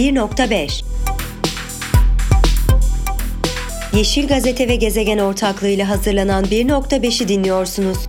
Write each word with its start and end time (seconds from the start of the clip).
1.5 0.00 0.84
Yeşil 3.96 4.28
Gazete 4.28 4.68
ve 4.68 4.76
Gezegen 4.76 5.18
ortaklığıyla 5.18 5.88
hazırlanan 5.88 6.44
1.5'i 6.44 7.28
dinliyorsunuz. 7.28 8.06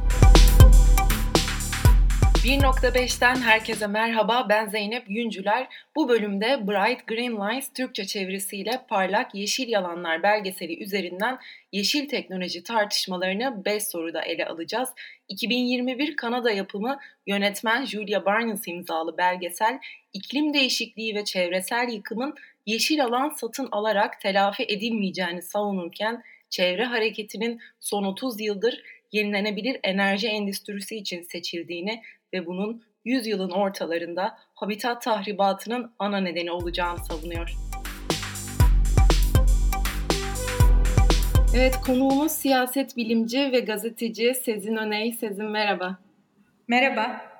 1.5'ten 2.44 3.36
herkese 3.36 3.88
merhaba. 3.88 4.46
Ben 4.50 4.68
Zeynep 4.68 5.10
Yüncüler. 5.10 5.68
Bu 5.96 6.10
bölümde 6.10 6.68
Bright 6.68 7.08
Green 7.08 7.32
Lines 7.32 7.74
Türkçe 7.74 8.06
çevirisiyle 8.06 8.82
Parlak 8.90 9.36
Yeşil 9.36 9.70
Yalanlar 9.70 10.24
belgeseli 10.24 10.84
üzerinden 10.84 11.38
yeşil 11.72 12.10
teknoloji 12.10 12.64
tartışmalarını 12.64 13.66
5 13.66 13.84
soruda 13.84 14.22
ele 14.22 14.46
alacağız. 14.46 14.90
2021 15.28 16.16
Kanada 16.16 16.52
yapımı 16.52 17.00
yönetmen 17.28 17.86
Julia 17.86 18.26
Barnes 18.26 18.68
imzalı 18.68 19.18
belgesel 19.18 19.80
iklim 20.14 20.54
değişikliği 20.54 21.16
ve 21.16 21.26
çevresel 21.26 21.90
yıkımın 21.90 22.36
yeşil 22.66 23.06
alan 23.06 23.30
satın 23.30 23.68
alarak 23.72 24.22
telafi 24.22 24.64
edilmeyeceğini 24.64 25.42
savunurken 25.42 26.24
çevre 26.50 26.86
hareketinin 26.86 27.62
son 27.80 28.04
30 28.04 28.42
yıldır 28.42 28.84
yenilenebilir 29.12 29.80
enerji 29.84 30.28
endüstrisi 30.28 30.98
için 30.98 31.24
seçildiğini 31.24 32.02
ve 32.34 32.46
bunun 32.46 32.84
100 33.06 33.28
yılın 33.28 33.50
ortalarında 33.52 34.38
habitat 34.54 35.02
tahribatının 35.02 35.92
ana 36.00 36.18
nedeni 36.18 36.52
olacağını 36.52 37.06
savunuyor. 37.06 37.56
Evet 41.56 41.76
konuğumuz 41.86 42.32
siyaset 42.32 42.98
bilimci 42.98 43.52
ve 43.52 43.60
gazeteci 43.60 44.34
Sezin 44.34 44.76
Öney. 44.76 45.12
Sezin 45.12 45.46
merhaba. 45.46 45.98
Merhaba. 46.68 47.31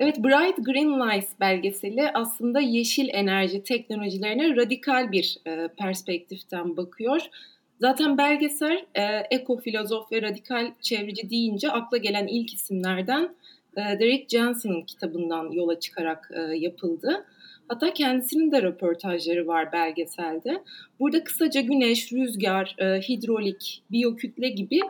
Evet 0.00 0.18
Bright 0.18 0.66
Green 0.66 1.00
Lights 1.00 1.32
belgeseli 1.40 2.10
aslında 2.14 2.60
yeşil 2.60 3.08
enerji 3.12 3.62
teknolojilerine 3.62 4.56
radikal 4.56 5.12
bir 5.12 5.38
e, 5.46 5.68
perspektiften 5.78 6.76
bakıyor. 6.76 7.20
Zaten 7.80 8.18
belgesel 8.18 8.84
e, 8.94 9.02
ekofilozof 9.30 10.12
ve 10.12 10.22
radikal 10.22 10.72
çevreci 10.80 11.30
deyince 11.30 11.70
akla 11.70 11.96
gelen 11.96 12.26
ilk 12.26 12.54
isimlerden 12.54 13.34
e, 13.76 13.80
Derek 13.80 14.30
Johnson'ın 14.30 14.82
kitabından 14.82 15.50
yola 15.52 15.80
çıkarak 15.80 16.30
e, 16.34 16.40
yapıldı. 16.40 17.26
Hatta 17.68 17.94
kendisinin 17.94 18.52
de 18.52 18.62
röportajları 18.62 19.46
var 19.46 19.72
belgeselde. 19.72 20.62
Burada 21.00 21.24
kısaca 21.24 21.60
güneş, 21.60 22.12
rüzgar, 22.12 22.76
e, 22.78 23.00
hidrolik, 23.00 23.82
biyokütle 23.90 24.48
gibi 24.48 24.80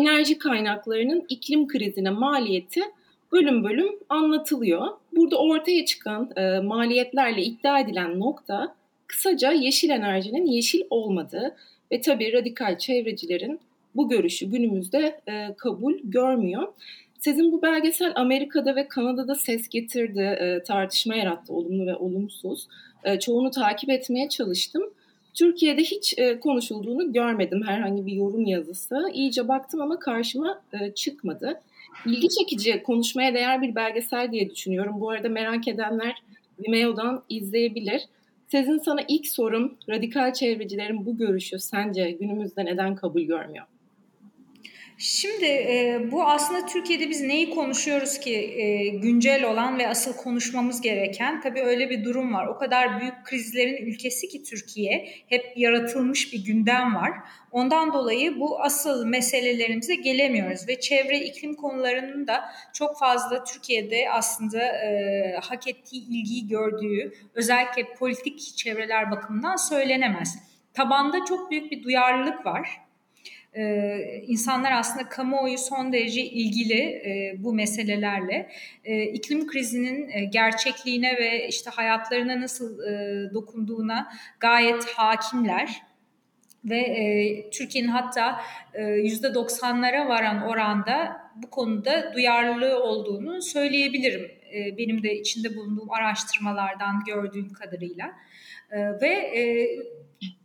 enerji 0.00 0.38
kaynaklarının 0.38 1.24
iklim 1.28 1.68
krizine 1.68 2.10
maliyeti 2.10 2.80
bölüm 3.34 3.64
bölüm 3.64 3.88
anlatılıyor. 4.08 4.88
Burada 5.16 5.36
ortaya 5.36 5.84
çıkan 5.84 6.30
e, 6.36 6.60
maliyetlerle 6.60 7.42
iddia 7.42 7.80
edilen 7.80 8.20
nokta 8.20 8.74
kısaca 9.06 9.52
yeşil 9.52 9.90
enerjinin 9.90 10.46
yeşil 10.46 10.82
olmadığı 10.90 11.56
ve 11.92 12.00
tabii 12.00 12.32
radikal 12.32 12.78
çevrecilerin 12.78 13.60
bu 13.96 14.08
görüşü 14.08 14.50
günümüzde 14.50 15.20
e, 15.28 15.54
kabul 15.58 15.94
görmüyor. 16.04 16.72
Sizin 17.18 17.52
bu 17.52 17.62
belgesel 17.62 18.12
Amerika'da 18.14 18.76
ve 18.76 18.88
Kanada'da 18.88 19.34
ses 19.34 19.68
getirdi, 19.68 20.20
e, 20.20 20.62
tartışma 20.62 21.14
yarattı 21.14 21.52
olumlu 21.52 21.86
ve 21.86 21.96
olumsuz. 21.96 22.68
E, 23.04 23.18
çoğunu 23.18 23.50
takip 23.50 23.90
etmeye 23.90 24.28
çalıştım. 24.28 24.82
Türkiye'de 25.34 25.82
hiç 25.82 26.18
e, 26.18 26.40
konuşulduğunu 26.40 27.12
görmedim 27.12 27.62
herhangi 27.66 28.06
bir 28.06 28.12
yorum 28.12 28.44
yazısı. 28.46 29.10
İyice 29.12 29.48
baktım 29.48 29.80
ama 29.80 29.98
karşıma 29.98 30.62
e, 30.72 30.94
çıkmadı. 30.94 31.60
İlgi 32.06 32.28
çekici, 32.28 32.82
konuşmaya 32.82 33.34
değer 33.34 33.62
bir 33.62 33.74
belgesel 33.74 34.32
diye 34.32 34.50
düşünüyorum. 34.50 35.00
Bu 35.00 35.10
arada 35.10 35.28
merak 35.28 35.68
edenler 35.68 36.22
Vimeo'dan 36.58 37.24
izleyebilir. 37.28 38.02
Sezin 38.48 38.78
sana 38.78 39.00
ilk 39.08 39.26
sorum, 39.26 39.78
radikal 39.88 40.32
çevrecilerin 40.32 41.06
bu 41.06 41.16
görüşü 41.16 41.58
sence 41.58 42.10
günümüzde 42.10 42.64
neden 42.64 42.94
kabul 42.94 43.22
görmüyor? 43.22 43.66
Şimdi 44.98 45.44
e, 45.44 46.08
bu 46.12 46.24
aslında 46.24 46.66
Türkiye'de 46.66 47.10
biz 47.10 47.20
neyi 47.20 47.50
konuşuyoruz 47.50 48.18
ki 48.18 48.34
e, 48.34 48.88
güncel 48.88 49.44
olan 49.44 49.78
ve 49.78 49.88
asıl 49.88 50.12
konuşmamız 50.12 50.80
gereken 50.80 51.40
tabii 51.40 51.62
öyle 51.62 51.90
bir 51.90 52.04
durum 52.04 52.34
var. 52.34 52.46
O 52.46 52.58
kadar 52.58 53.00
büyük 53.00 53.24
krizlerin 53.24 53.86
ülkesi 53.86 54.28
ki 54.28 54.42
Türkiye 54.42 55.08
hep 55.28 55.52
yaratılmış 55.56 56.32
bir 56.32 56.44
gündem 56.44 56.94
var. 56.94 57.10
Ondan 57.50 57.92
dolayı 57.92 58.40
bu 58.40 58.62
asıl 58.62 59.06
meselelerimize 59.06 59.94
gelemiyoruz 59.94 60.68
ve 60.68 60.80
çevre 60.80 61.18
iklim 61.18 61.54
konularının 61.54 62.26
da 62.26 62.44
çok 62.74 62.98
fazla 62.98 63.44
Türkiye'de 63.44 64.06
aslında 64.12 64.62
e, 64.62 65.38
hak 65.42 65.68
ettiği 65.68 66.08
ilgiyi 66.08 66.48
gördüğü 66.48 67.12
özellikle 67.34 67.94
politik 67.94 68.56
çevreler 68.56 69.10
bakımından 69.10 69.56
söylenemez. 69.56 70.38
Tabanda 70.74 71.24
çok 71.24 71.50
büyük 71.50 71.72
bir 71.72 71.82
duyarlılık 71.82 72.46
var 72.46 72.83
ee, 73.56 74.22
insanlar 74.26 74.72
aslında 74.72 75.08
kamuoyu 75.08 75.58
son 75.58 75.92
derece 75.92 76.22
ilgili 76.22 76.80
e, 76.80 77.34
bu 77.38 77.54
meselelerle. 77.54 78.50
E, 78.84 79.02
iklim 79.02 79.46
krizinin 79.46 80.08
e, 80.08 80.24
gerçekliğine 80.24 81.16
ve 81.16 81.48
işte 81.48 81.70
hayatlarına 81.70 82.40
nasıl 82.40 82.82
e, 82.82 83.34
dokunduğuna 83.34 84.12
gayet 84.40 84.84
hakimler 84.84 85.82
ve 86.64 86.78
e, 86.78 87.50
Türkiye'nin 87.50 87.88
hatta 87.88 88.40
yüzde 88.78 89.26
90'lara 89.26 90.08
varan 90.08 90.42
oranda 90.42 91.23
bu 91.36 91.50
konuda 91.50 92.12
duyarlılığı 92.14 92.82
olduğunu 92.82 93.42
söyleyebilirim. 93.42 94.30
E, 94.54 94.78
benim 94.78 95.02
de 95.02 95.20
içinde 95.20 95.56
bulunduğum 95.56 95.90
araştırmalardan 95.90 97.02
gördüğüm 97.06 97.52
kadarıyla. 97.52 98.12
E, 98.70 99.00
ve 99.00 99.08
e, 99.08 99.42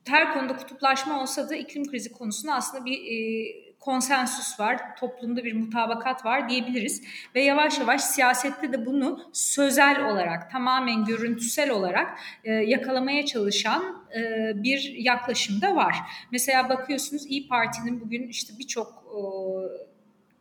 her 0.07 0.33
konuda 0.33 0.57
kutuplaşma 0.57 1.21
olsa 1.21 1.49
da 1.49 1.55
iklim 1.55 1.91
krizi 1.91 2.11
konusunda 2.11 2.53
aslında 2.53 2.85
bir 2.85 2.97
e, 2.97 3.69
konsensüs 3.79 4.59
var, 4.59 4.95
toplumda 4.95 5.43
bir 5.43 5.53
mutabakat 5.53 6.25
var 6.25 6.49
diyebiliriz. 6.49 7.03
Ve 7.35 7.41
yavaş 7.41 7.79
yavaş 7.79 8.01
siyasette 8.01 8.73
de 8.73 8.85
bunu 8.85 9.29
sözel 9.33 10.05
olarak, 10.05 10.51
tamamen 10.51 11.05
görüntüsel 11.05 11.69
olarak 11.69 12.19
e, 12.43 12.51
yakalamaya 12.51 13.25
çalışan 13.25 14.05
e, 14.15 14.51
bir 14.63 14.95
yaklaşım 14.97 15.61
da 15.61 15.75
var. 15.75 15.95
Mesela 16.31 16.69
bakıyorsunuz 16.69 17.25
İyi 17.25 17.47
Parti'nin 17.47 18.01
bugün 18.01 18.27
işte 18.27 18.53
birçok 18.59 18.87
e, 18.87 19.19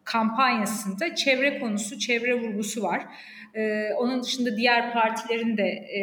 kampanyasında 0.09 1.15
çevre 1.15 1.59
konusu, 1.59 1.99
çevre 1.99 2.35
vurgusu 2.35 2.83
var. 2.83 3.07
Ee, 3.55 3.91
onun 3.97 4.23
dışında 4.23 4.57
diğer 4.57 4.93
partilerin 4.93 5.57
de 5.57 5.69
e, 5.69 6.01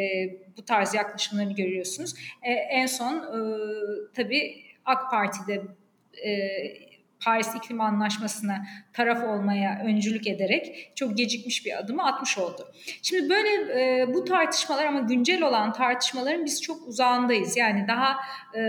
bu 0.56 0.64
tarz 0.64 0.94
yaklaşımlarını 0.94 1.54
görüyorsunuz. 1.54 2.14
E, 2.42 2.52
en 2.52 2.86
son 2.86 3.14
e, 3.14 3.38
tabii 4.14 4.62
AK 4.84 5.10
Parti'de 5.10 5.62
e, 6.24 6.30
Paris 7.26 7.54
İklim 7.54 7.80
Anlaşması'na 7.80 8.66
taraf 8.92 9.24
olmaya 9.24 9.82
öncülük 9.84 10.26
ederek 10.26 10.92
çok 10.94 11.16
gecikmiş 11.16 11.66
bir 11.66 11.78
adımı 11.78 12.06
atmış 12.06 12.38
oldu. 12.38 12.72
Şimdi 13.02 13.30
böyle 13.30 13.48
e, 13.80 14.14
bu 14.14 14.24
tartışmalar 14.24 14.86
ama 14.86 15.00
güncel 15.00 15.42
olan 15.42 15.72
tartışmaların 15.72 16.44
biz 16.44 16.62
çok 16.62 16.88
uzağındayız. 16.88 17.56
Yani 17.56 17.84
daha 17.88 18.16
e, 18.54 18.60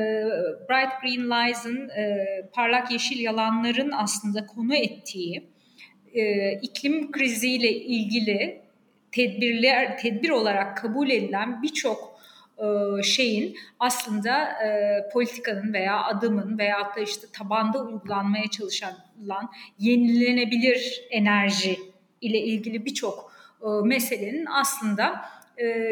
Bright 0.69 1.01
Green 1.01 1.29
Lies'ın 1.29 1.89
e, 1.89 2.25
parlak 2.53 2.91
yeşil 2.91 3.19
yalanların 3.19 3.91
aslında 3.91 4.45
konu 4.45 4.75
ettiği 4.75 5.49
e, 6.13 6.51
iklim 6.51 7.11
kriziyle 7.11 7.71
ilgili 7.71 8.61
tedbirler 9.11 9.97
tedbir 9.97 10.29
olarak 10.29 10.77
kabul 10.77 11.09
edilen 11.09 11.61
birçok 11.63 12.16
şeyin 13.03 13.57
aslında 13.79 14.43
e, 14.43 15.09
politikanın 15.13 15.73
veya 15.73 16.03
adımın 16.03 16.57
veya 16.57 16.91
da 16.95 16.99
işte 16.99 17.27
tabanda 17.33 17.83
uygulanmaya 17.83 18.49
çalışılan 18.51 19.51
yenilenebilir 19.79 21.07
enerji 21.09 21.79
ile 22.21 22.39
ilgili 22.39 22.85
birçok 22.85 23.31
e, 23.61 23.67
meselenin 23.83 24.45
aslında 24.45 25.21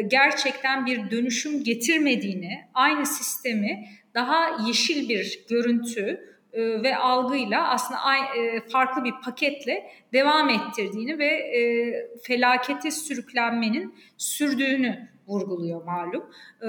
gerçekten 0.06 0.86
bir 0.86 1.10
dönüşüm 1.10 1.64
getirmediğini, 1.64 2.58
aynı 2.74 3.06
sistemi 3.06 3.88
daha 4.14 4.66
yeşil 4.66 5.08
bir 5.08 5.44
görüntü 5.48 6.35
ve 6.56 6.96
algıyla 6.96 7.68
aslında 7.68 8.00
farklı 8.72 9.04
bir 9.04 9.14
paketle 9.24 9.90
devam 10.12 10.48
ettirdiğini 10.48 11.18
ve 11.18 11.40
felakete 12.22 12.90
sürüklenmenin 12.90 13.94
sürdüğünü 14.16 15.08
vurguluyor 15.26 15.84
malum. 15.84 16.24
Ee, 16.62 16.66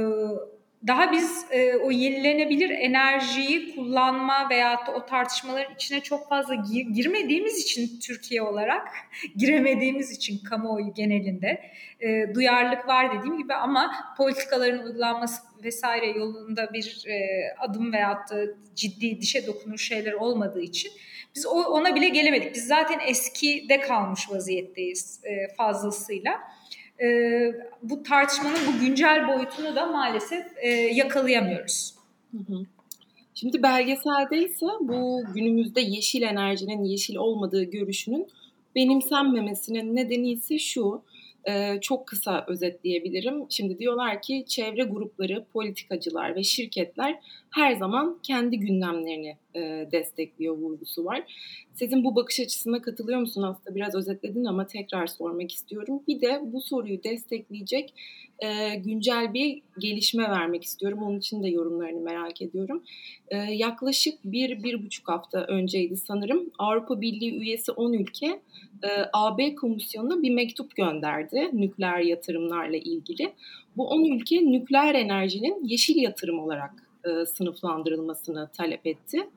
daha 0.87 1.11
biz 1.11 1.45
e, 1.51 1.75
o 1.75 1.91
yenilenebilir 1.91 2.69
enerjiyi 2.69 3.75
kullanma 3.75 4.49
veya 4.49 4.79
o 4.95 5.05
tartışmaların 5.05 5.73
içine 5.75 6.01
çok 6.01 6.29
fazla 6.29 6.55
gir, 6.55 6.85
girmediğimiz 6.85 7.59
için 7.59 7.99
Türkiye 7.99 8.41
olarak 8.41 8.87
giremediğimiz 9.35 10.11
için 10.11 10.43
kamuoyu 10.43 10.93
genelinde 10.93 11.71
e, 11.99 12.35
duyarlılık 12.35 12.87
var 12.87 13.17
dediğim 13.17 13.37
gibi 13.37 13.53
ama 13.53 13.91
politikaların 14.17 14.85
uygulanması 14.85 15.41
vesaire 15.63 16.07
yolunda 16.07 16.73
bir 16.73 17.03
e, 17.07 17.41
adım 17.59 17.93
veyahut 17.93 18.31
da 18.31 18.45
ciddi 18.75 19.21
dişe 19.21 19.47
dokunur 19.47 19.77
şeyler 19.77 20.13
olmadığı 20.13 20.61
için 20.61 20.91
biz 21.35 21.45
o, 21.45 21.63
ona 21.63 21.95
bile 21.95 22.09
gelemedik. 22.09 22.55
Biz 22.55 22.67
zaten 22.67 22.99
eskide 23.07 23.79
kalmış 23.79 24.31
vaziyetteyiz 24.31 25.21
e, 25.23 25.55
fazlasıyla. 25.55 26.39
E, 27.01 27.07
bu 27.83 28.03
tartışmanın 28.03 28.59
bu 28.67 28.85
güncel 28.85 29.27
boyutunu 29.27 29.75
da 29.75 29.85
maalesef 29.85 30.45
e, 30.57 30.69
yakalayamıyoruz. 30.69 31.93
Hı 32.31 32.37
hı. 32.37 32.65
Şimdi 33.33 33.63
belgeselde 33.63 34.45
ise 34.45 34.65
bu 34.81 35.21
günümüzde 35.35 35.81
yeşil 35.81 36.21
enerjinin 36.21 36.83
yeşil 36.83 37.15
olmadığı 37.15 37.63
görüşünün 37.63 38.27
benimsenmemesinin 38.75 39.95
nedeni 39.95 40.31
ise 40.31 40.59
şu. 40.59 41.01
Ee, 41.49 41.77
çok 41.81 42.07
kısa 42.07 42.45
özetleyebilirim. 42.47 43.45
Şimdi 43.49 43.79
diyorlar 43.79 44.21
ki 44.21 44.45
çevre 44.47 44.83
grupları, 44.83 45.45
politikacılar 45.53 46.35
ve 46.35 46.43
şirketler 46.43 47.19
her 47.49 47.75
zaman 47.75 48.19
kendi 48.23 48.59
gündemlerini 48.59 49.37
e, 49.57 49.87
destekliyor 49.91 50.57
vurgusu 50.57 51.05
var. 51.05 51.23
Sizin 51.73 52.03
bu 52.03 52.15
bakış 52.15 52.39
açısına 52.39 52.81
katılıyor 52.81 53.19
musun? 53.19 53.43
Aslında 53.43 53.75
biraz 53.75 53.95
özetledin 53.95 54.45
ama 54.45 54.67
tekrar 54.67 55.07
sormak 55.07 55.51
istiyorum. 55.51 56.01
Bir 56.07 56.21
de 56.21 56.41
bu 56.43 56.61
soruyu 56.61 57.03
destekleyecek 57.03 57.93
e, 58.39 58.75
güncel 58.75 59.33
bir 59.33 59.61
gelişme 59.79 60.23
vermek 60.23 60.63
istiyorum. 60.63 60.99
Onun 61.03 61.17
için 61.19 61.43
de 61.43 61.49
yorumlarını 61.49 62.01
merak 62.01 62.41
ediyorum. 62.41 62.83
E, 63.27 63.37
yaklaşık 63.37 64.19
bir, 64.25 64.63
bir 64.63 64.85
buçuk 64.85 65.07
hafta 65.07 65.43
önceydi 65.43 65.97
sanırım. 65.97 66.49
Avrupa 66.59 67.01
Birliği 67.01 67.37
üyesi 67.39 67.71
10 67.71 67.93
ülke 67.93 68.39
AB 69.13 69.55
Komisyonu'na 69.55 70.21
bir 70.21 70.29
mektup 70.29 70.75
gönderdi 70.75 71.49
nükleer 71.53 71.99
yatırımlarla 71.99 72.77
ilgili. 72.77 73.33
Bu 73.77 73.87
10 73.87 74.15
ülke 74.15 74.51
nükleer 74.51 74.95
enerjinin 74.95 75.65
yeşil 75.65 75.95
yatırım 75.95 76.39
olarak 76.39 76.87
sınıflandırılmasını 77.27 78.49
talep 78.57 78.87
etti. 78.87 79.29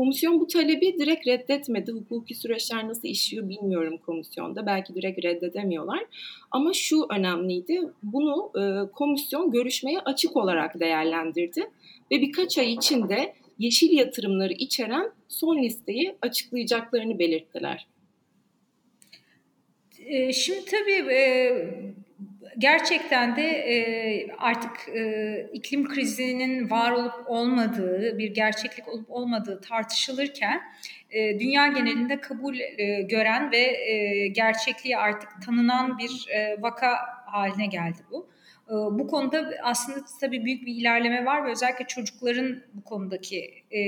Komisyon 0.00 0.40
bu 0.40 0.46
talebi 0.46 0.98
direkt 0.98 1.26
reddetmedi. 1.26 1.92
Hukuki 1.92 2.34
süreçler 2.34 2.88
nasıl 2.88 3.08
işliyor 3.08 3.48
bilmiyorum 3.48 3.98
komisyonda. 4.06 4.66
Belki 4.66 4.94
direkt 4.94 5.24
reddedemiyorlar. 5.24 6.04
Ama 6.50 6.72
şu 6.72 7.06
önemliydi. 7.10 7.80
Bunu 8.02 8.52
e, 8.56 8.90
komisyon 8.92 9.50
görüşmeye 9.50 9.98
açık 9.98 10.36
olarak 10.36 10.80
değerlendirdi. 10.80 11.70
Ve 12.10 12.20
birkaç 12.20 12.58
ay 12.58 12.72
içinde 12.72 13.34
yeşil 13.58 13.92
yatırımları 13.92 14.52
içeren 14.52 15.10
son 15.28 15.62
listeyi 15.62 16.14
açıklayacaklarını 16.22 17.18
belirttiler. 17.18 17.86
E, 20.06 20.32
şimdi 20.32 20.64
tabii 20.64 21.12
e, 21.12 21.24
gerçekten 22.58 23.36
de 23.36 23.42
e, 23.42 24.26
artık 24.38 24.88
e, 24.88 25.50
iklim 25.52 25.88
krizinin 25.88 26.70
var 26.70 26.92
olup 26.92 27.14
olmadığı, 27.26 28.18
bir 28.18 28.34
gerçeklik 28.34 28.88
olup 28.88 29.10
olmadığı 29.10 29.60
tartışılırken 29.60 30.60
e, 31.10 31.40
dünya 31.40 31.66
genelinde 31.66 32.20
kabul 32.20 32.56
e, 32.60 33.02
gören 33.02 33.52
ve 33.52 33.90
e, 33.90 34.28
gerçekliği 34.28 34.96
artık 34.96 35.30
tanınan 35.46 35.98
bir 35.98 36.28
e, 36.34 36.62
vaka 36.62 36.96
haline 37.26 37.66
geldi 37.66 37.98
bu. 38.10 38.28
E, 38.68 38.72
bu 38.72 39.06
konuda 39.06 39.50
aslında 39.62 39.98
tabii 40.20 40.44
büyük 40.44 40.66
bir 40.66 40.74
ilerleme 40.74 41.24
var 41.24 41.44
ve 41.46 41.50
özellikle 41.50 41.86
çocukların 41.86 42.62
bu 42.74 42.84
konudaki 42.84 43.64
e, 43.70 43.80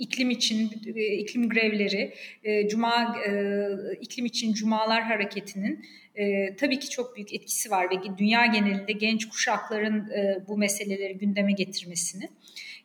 iklim 0.00 0.30
için 0.30 0.70
e, 0.96 1.04
iklim 1.04 1.48
grevleri, 1.48 2.14
e, 2.44 2.68
cuma 2.68 3.16
e, 3.26 3.32
iklim 4.00 4.26
için 4.26 4.52
cumalar 4.52 5.02
hareketinin 5.02 5.84
tabii 6.60 6.78
ki 6.78 6.90
çok 6.90 7.16
büyük 7.16 7.34
etkisi 7.34 7.70
var 7.70 7.90
ve 7.90 8.18
dünya 8.18 8.46
genelinde 8.46 8.92
genç 8.92 9.28
kuşakların 9.28 10.12
bu 10.48 10.58
meseleleri 10.58 11.18
gündeme 11.18 11.52
getirmesini. 11.52 12.28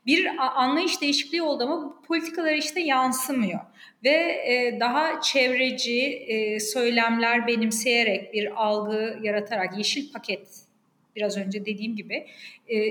Bir 0.06 0.27
anlayış 0.38 1.01
değişikliği 1.01 1.41
oldu 1.41 1.63
ama 1.63 1.83
bu 1.83 2.01
politikalar 2.07 2.53
işte 2.53 2.79
yansımıyor 2.79 3.59
ve 4.03 4.77
daha 4.79 5.21
çevreci 5.21 6.27
söylemler 6.73 7.47
benimseyerek 7.47 8.33
bir 8.33 8.63
algı 8.63 9.19
yaratarak 9.23 9.77
yeşil 9.77 10.11
paket 10.11 10.47
biraz 11.15 11.38
önce 11.38 11.65
dediğim 11.65 11.95
gibi 11.95 12.27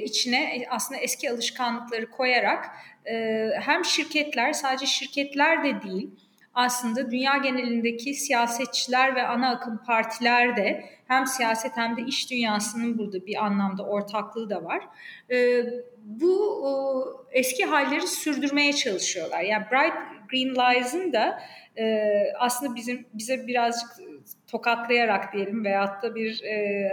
içine 0.05 0.67
aslında 0.71 1.01
eski 1.01 1.31
alışkanlıkları 1.31 2.11
koyarak 2.11 2.65
e, 3.11 3.51
hem 3.61 3.85
şirketler 3.85 4.53
sadece 4.53 4.87
şirketler 4.87 5.65
de 5.65 5.83
değil 5.83 6.11
aslında 6.55 7.11
dünya 7.11 7.37
genelindeki 7.37 8.15
siyasetçiler 8.15 9.17
ve 9.17 9.23
ana 9.27 9.51
akım 9.51 9.83
partiler 9.87 10.57
de 10.57 10.85
hem 11.09 11.27
siyaset 11.27 11.77
hem 11.77 11.97
de 11.97 12.03
iş 12.03 12.31
dünyasının 12.31 12.99
burada 12.99 13.27
bir 13.27 13.45
anlamda 13.45 13.83
ortaklığı 13.83 14.51
da 14.51 14.65
var. 14.65 14.89
E, 15.31 15.65
bu 15.99 17.27
eski 17.31 17.65
halleri 17.65 18.07
sürdürmeye 18.07 18.73
çalışıyorlar. 18.73 19.41
Yani 19.41 19.65
Bright 19.73 19.95
Green 20.31 20.55
Lies'ın 20.55 21.13
da 21.13 21.43
e, 21.79 22.05
aslında 22.39 22.75
bizim 22.75 23.07
bize 23.15 23.47
birazcık 23.47 23.91
tokatlayarak 24.47 25.33
diyelim 25.33 25.65
veyahut 25.65 26.03
da 26.03 26.15
bir 26.15 26.43
e, 26.43 26.91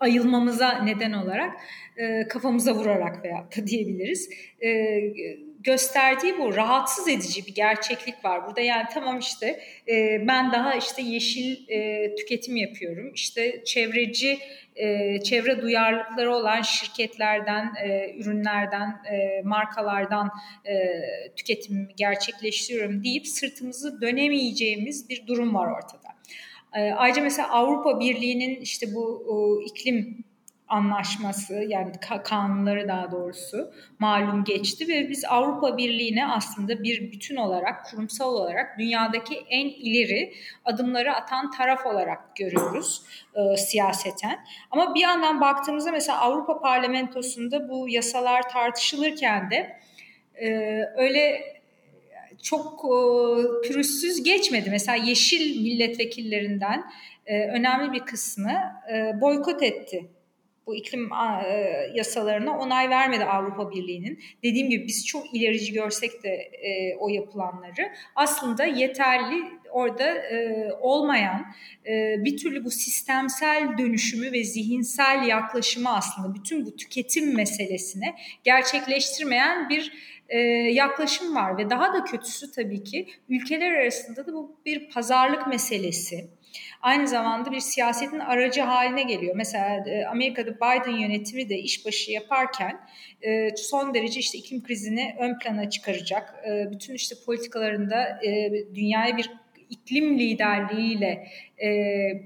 ayılmamıza 0.00 0.82
neden 0.82 1.12
olarak 1.12 1.60
e, 1.96 2.28
kafamıza 2.28 2.74
vurarak 2.74 3.24
veyahut 3.24 3.56
da 3.56 3.66
diyebiliriz. 3.66 4.30
E, 4.64 5.00
gösterdiği 5.60 6.38
bu 6.38 6.56
rahatsız 6.56 7.08
edici 7.08 7.46
bir 7.46 7.54
gerçeklik 7.54 8.24
var 8.24 8.46
burada. 8.46 8.60
Yani 8.60 8.86
tamam 8.94 9.18
işte 9.18 9.60
e, 9.88 10.26
ben 10.28 10.52
daha 10.52 10.74
işte 10.74 11.02
yeşil 11.02 11.68
e, 11.68 12.14
tüketim 12.14 12.56
yapıyorum. 12.56 13.12
İşte 13.14 13.64
çevreci 13.64 14.38
e, 14.76 15.20
çevre 15.22 15.62
duyarlılıkları 15.62 16.34
olan 16.34 16.62
şirketlerden, 16.62 17.74
e, 17.84 18.14
ürünlerden, 18.18 18.88
e, 19.12 19.42
markalardan 19.44 20.30
e, 20.64 20.74
tüketimimi 21.36 21.94
gerçekleştiriyorum 21.96 23.04
deyip 23.04 23.26
sırtımızı 23.26 24.00
dönemeyeceğimiz 24.00 25.08
bir 25.08 25.26
durum 25.26 25.54
var 25.54 25.66
ortada. 25.66 26.15
E, 26.76 26.92
ayrıca 26.92 27.22
mesela 27.22 27.48
Avrupa 27.50 28.00
Birliği'nin 28.00 28.60
işte 28.60 28.86
bu 28.94 29.62
iklim 29.66 30.24
anlaşması 30.68 31.54
yani 31.54 31.92
kanunları 32.24 32.88
daha 32.88 33.10
doğrusu 33.10 33.72
malum 33.98 34.44
geçti 34.44 34.88
ve 34.88 35.10
biz 35.10 35.24
Avrupa 35.24 35.76
Birliği'ne 35.76 36.26
aslında 36.26 36.82
bir 36.82 37.12
bütün 37.12 37.36
olarak 37.36 37.86
kurumsal 37.90 38.34
olarak 38.34 38.78
dünyadaki 38.78 39.44
en 39.50 39.66
ileri 39.68 40.32
adımları 40.64 41.14
atan 41.14 41.50
taraf 41.50 41.86
olarak 41.86 42.36
görüyoruz 42.36 43.02
e, 43.34 43.56
siyaseten. 43.56 44.38
Ama 44.70 44.94
bir 44.94 45.00
yandan 45.00 45.40
baktığımızda 45.40 45.92
mesela 45.92 46.20
Avrupa 46.20 46.60
Parlamentosu'nda 46.60 47.68
bu 47.68 47.88
yasalar 47.88 48.48
tartışılırken 48.48 49.50
de 49.50 49.80
e, 50.34 50.48
öyle 50.96 51.56
çok 52.46 52.84
e, 52.84 53.68
pürüzsüz 53.68 54.22
geçmedi. 54.22 54.70
Mesela 54.70 55.04
yeşil 55.04 55.62
milletvekillerinden 55.62 56.84
e, 57.26 57.48
önemli 57.48 57.92
bir 57.92 58.00
kısmı 58.00 58.52
e, 58.92 59.20
boykot 59.20 59.62
etti 59.62 60.10
bu 60.66 60.76
iklim 60.76 61.12
e, 61.12 61.48
yasalarına 61.94 62.58
onay 62.58 62.90
vermedi 62.90 63.24
Avrupa 63.24 63.70
Birliği'nin. 63.70 64.20
Dediğim 64.42 64.70
gibi 64.70 64.86
biz 64.86 65.06
çok 65.06 65.34
ilerici 65.34 65.72
görsek 65.72 66.22
de 66.22 66.30
e, 66.62 66.96
o 66.96 67.08
yapılanları 67.08 67.92
aslında 68.14 68.64
yeterli 68.64 69.44
orada 69.70 70.14
e, 70.14 70.68
olmayan 70.80 71.46
e, 71.86 72.24
bir 72.24 72.36
türlü 72.36 72.64
bu 72.64 72.70
sistemsel 72.70 73.78
dönüşümü 73.78 74.32
ve 74.32 74.44
zihinsel 74.44 75.26
yaklaşımı 75.26 75.96
aslında 75.96 76.34
bütün 76.34 76.66
bu 76.66 76.76
tüketim 76.76 77.36
meselesine 77.36 78.14
gerçekleştirmeyen 78.44 79.68
bir 79.68 79.92
e, 80.28 80.38
yaklaşım 80.72 81.36
var 81.36 81.58
ve 81.58 81.70
daha 81.70 81.94
da 81.94 82.04
kötüsü 82.04 82.52
tabii 82.52 82.84
ki 82.84 83.08
ülkeler 83.28 83.70
arasında 83.70 84.26
da 84.26 84.32
bu 84.32 84.56
bir 84.66 84.90
pazarlık 84.90 85.46
meselesi 85.46 86.36
aynı 86.82 87.08
zamanda 87.08 87.52
bir 87.52 87.60
siyasetin 87.60 88.18
aracı 88.18 88.60
haline 88.60 89.02
geliyor. 89.02 89.34
Mesela 89.36 89.90
e, 89.90 90.04
Amerika'da 90.06 90.56
Biden 90.56 90.98
yönetimi 90.98 91.48
de 91.48 91.58
işbaşı 91.58 92.12
yaparken 92.12 92.80
e, 93.22 93.56
son 93.56 93.94
derece 93.94 94.20
işte 94.20 94.38
iklim 94.38 94.62
krizini 94.62 95.16
ön 95.18 95.38
plana 95.38 95.70
çıkaracak. 95.70 96.34
E, 96.48 96.70
bütün 96.70 96.94
işte 96.94 97.14
politikalarında 97.26 98.20
dünyaya 98.74 99.16
bir 99.16 99.30
iklim 99.70 100.18
liderliğiyle 100.18 101.28
e, 101.62 101.68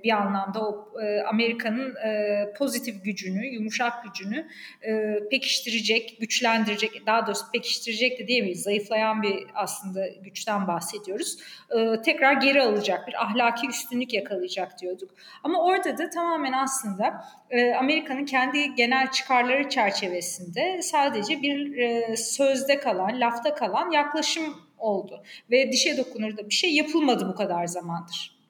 bir 0.04 0.10
anlamda 0.10 0.60
o 0.68 0.92
e, 1.02 1.22
Amerika'nın 1.22 1.96
e, 1.96 2.52
pozitif 2.58 3.04
gücünü, 3.04 3.46
yumuşak 3.46 4.04
gücünü 4.04 4.48
e, 4.82 5.18
pekiştirecek, 5.30 6.16
güçlendirecek, 6.20 7.06
daha 7.06 7.26
doğrusu 7.26 7.44
pekiştirecek 7.52 8.18
de 8.18 8.26
diyemeyiz. 8.26 8.62
Zayıflayan 8.62 9.22
bir 9.22 9.46
aslında 9.54 10.08
güçten 10.08 10.66
bahsediyoruz. 10.66 11.38
E, 11.70 12.02
tekrar 12.02 12.32
geri 12.32 12.62
alacak, 12.62 13.08
bir 13.08 13.22
ahlaki 13.22 13.68
üstünlük 13.68 14.14
yakalayacak 14.14 14.78
diyorduk. 14.80 15.10
Ama 15.44 15.64
orada 15.64 15.98
da 15.98 16.10
tamamen 16.10 16.52
aslında 16.52 17.24
e, 17.50 17.74
Amerika'nın 17.74 18.24
kendi 18.24 18.74
genel 18.74 19.10
çıkarları 19.10 19.68
çerçevesinde 19.68 20.82
sadece 20.82 21.42
bir 21.42 21.78
e, 21.78 22.16
sözde 22.16 22.78
kalan, 22.78 23.20
lafta 23.20 23.54
kalan 23.54 23.90
yaklaşım 23.90 24.69
oldu. 24.80 25.22
Ve 25.50 25.72
dişe 25.72 25.96
dokunur 25.96 26.36
da 26.36 26.48
bir 26.48 26.54
şey 26.54 26.74
yapılmadı 26.74 27.28
bu 27.28 27.34
kadar 27.34 27.66
zamandır. 27.66 28.40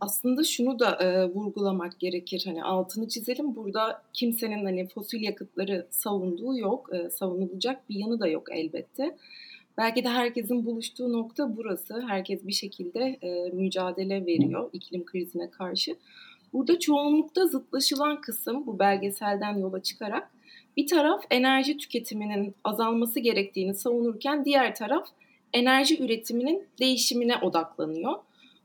Aslında 0.00 0.44
şunu 0.44 0.78
da 0.78 0.96
e, 0.96 1.24
vurgulamak 1.24 2.00
gerekir. 2.00 2.42
Hani 2.44 2.64
altını 2.64 3.08
çizelim. 3.08 3.56
Burada 3.56 4.02
kimsenin 4.12 4.64
hani 4.64 4.88
fosil 4.88 5.22
yakıtları 5.22 5.86
savunduğu 5.90 6.58
yok. 6.58 6.90
E, 6.94 7.10
savunulacak 7.10 7.88
bir 7.88 7.94
yanı 7.94 8.20
da 8.20 8.28
yok 8.28 8.46
elbette. 8.52 9.16
Belki 9.78 10.04
de 10.04 10.08
herkesin 10.08 10.66
buluştuğu 10.66 11.12
nokta 11.12 11.56
burası. 11.56 12.04
Herkes 12.08 12.46
bir 12.46 12.52
şekilde 12.52 13.18
e, 13.22 13.50
mücadele 13.50 14.26
veriyor 14.26 14.70
iklim 14.72 15.04
krizine 15.04 15.50
karşı. 15.50 15.96
Burada 16.52 16.78
çoğunlukta 16.78 17.46
zıtlaşılan 17.46 18.20
kısım 18.20 18.66
bu 18.66 18.78
belgeselden 18.78 19.58
yola 19.58 19.82
çıkarak 19.82 20.30
bir 20.76 20.86
taraf 20.86 21.24
enerji 21.30 21.76
tüketiminin 21.76 22.54
azalması 22.64 23.20
gerektiğini 23.20 23.74
savunurken 23.74 24.44
diğer 24.44 24.74
taraf 24.74 25.08
enerji 25.52 26.04
üretiminin 26.04 26.64
değişimine 26.80 27.36
odaklanıyor. 27.36 28.14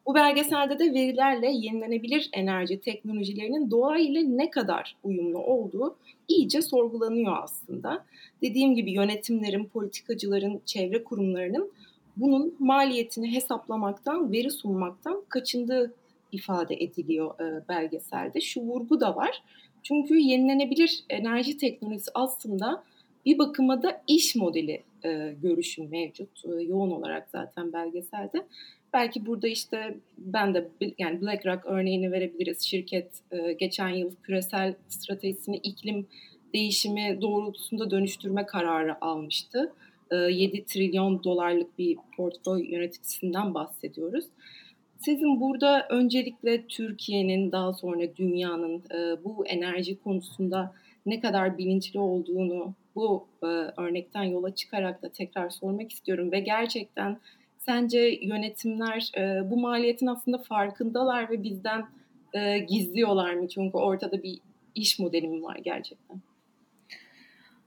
Bu 0.05 0.15
belgeselde 0.15 0.79
de 0.79 0.93
verilerle 0.93 1.51
yenilenebilir 1.51 2.29
enerji 2.33 2.79
teknolojilerinin 2.79 3.71
doğa 3.71 3.97
ile 3.97 4.37
ne 4.37 4.49
kadar 4.49 4.95
uyumlu 5.03 5.39
olduğu 5.39 5.95
iyice 6.27 6.61
sorgulanıyor 6.61 7.43
aslında. 7.43 8.05
Dediğim 8.41 8.75
gibi 8.75 8.91
yönetimlerin, 8.91 9.65
politikacıların, 9.65 10.61
çevre 10.65 11.03
kurumlarının 11.03 11.71
bunun 12.17 12.55
maliyetini 12.59 13.35
hesaplamaktan, 13.35 14.31
veri 14.31 14.51
sunmaktan 14.51 15.23
kaçındığı 15.29 15.93
ifade 16.31 16.75
ediliyor 16.75 17.39
e, 17.39 17.67
belgeselde. 17.69 18.41
Şu 18.41 18.61
vurgu 18.61 18.99
da 18.99 19.15
var. 19.15 19.43
Çünkü 19.87 20.17
yenilenebilir 20.19 21.03
enerji 21.09 21.57
teknolojisi 21.57 22.11
aslında 22.13 22.83
bir 23.25 23.37
bakıma 23.37 23.83
da 23.83 24.01
iş 24.07 24.35
modeli 24.35 24.83
e, 25.05 25.35
görüşü 25.41 25.83
mevcut. 25.83 26.45
E, 26.45 26.63
yoğun 26.63 26.91
olarak 26.91 27.27
zaten 27.31 27.73
belgeselde. 27.73 28.45
Belki 28.93 29.25
burada 29.25 29.47
işte 29.47 29.95
ben 30.17 30.53
de 30.53 30.69
yani 30.97 31.21
BlackRock 31.21 31.65
örneğini 31.65 32.11
verebiliriz. 32.11 32.61
Şirket 32.61 33.11
e, 33.31 33.53
geçen 33.53 33.89
yıl 33.89 34.11
küresel 34.23 34.75
stratejisini 34.89 35.57
iklim 35.57 36.07
değişimi 36.53 37.17
doğrultusunda 37.21 37.91
dönüştürme 37.91 38.45
kararı 38.45 39.05
almıştı. 39.05 39.73
E, 40.11 40.15
7 40.15 40.65
trilyon 40.65 41.23
dolarlık 41.23 41.79
bir 41.79 41.97
portföy 42.17 42.71
yöneticisinden 42.71 43.53
bahsediyoruz. 43.53 44.25
Sizin 45.05 45.41
burada 45.41 45.87
öncelikle 45.89 46.67
Türkiye'nin 46.67 47.51
daha 47.51 47.73
sonra 47.73 48.15
dünyanın 48.15 48.83
e, 48.91 49.23
bu 49.23 49.45
enerji 49.47 49.99
konusunda 49.99 50.73
ne 51.05 51.19
kadar 51.19 51.57
bilinçli 51.57 51.99
olduğunu 51.99 52.73
bu 52.95 53.27
e, 53.43 53.45
örnekten 53.81 54.23
yola 54.23 54.55
çıkarak 54.55 55.01
da 55.01 55.09
tekrar 55.09 55.49
sormak 55.49 55.91
istiyorum 55.91 56.31
ve 56.31 56.39
gerçekten 56.39 57.17
sence 57.57 57.99
yönetimler 58.21 59.11
e, 59.17 59.49
bu 59.49 59.57
maliyetin 59.57 60.07
aslında 60.07 60.37
farkındalar 60.37 61.29
ve 61.29 61.43
bizden 61.43 61.85
e, 62.33 62.59
gizliyorlar 62.59 63.33
mı? 63.33 63.47
Çünkü 63.47 63.77
ortada 63.77 64.23
bir 64.23 64.39
iş 64.75 64.99
modeli 64.99 65.27
mi 65.27 65.43
var 65.43 65.57
gerçekten? 65.63 66.17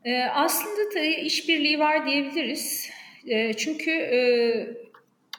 E, 0.04 0.22
aslında 0.24 0.94
da 0.94 1.00
işbirliği 1.00 1.78
var 1.78 2.06
diyebiliriz. 2.06 2.90
E, 3.26 3.52
çünkü 3.52 3.90
e, 3.90 4.18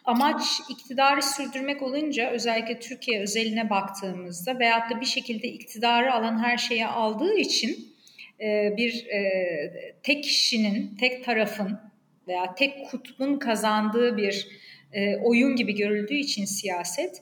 amaç 0.09 0.59
iktidarı 0.69 1.21
sürdürmek 1.21 1.81
olunca 1.81 2.29
özellikle 2.29 2.79
Türkiye 2.79 3.21
özeline 3.21 3.69
baktığımızda 3.69 4.59
veyahut 4.59 4.91
da 4.91 5.01
bir 5.01 5.05
şekilde 5.05 5.47
iktidarı 5.47 6.13
alan 6.13 6.43
her 6.43 6.57
şeyi 6.57 6.87
aldığı 6.87 7.35
için 7.35 7.95
e, 8.41 8.73
bir 8.77 9.07
e, 9.07 9.93
tek 10.03 10.23
kişinin, 10.23 10.97
tek 10.99 11.23
tarafın 11.23 11.79
veya 12.27 12.55
tek 12.55 12.89
kutbun 12.89 13.39
kazandığı 13.39 14.17
bir 14.17 14.47
e, 14.93 15.17
oyun 15.17 15.55
gibi 15.55 15.75
görüldüğü 15.75 16.17
için 16.17 16.45
siyaset 16.45 17.21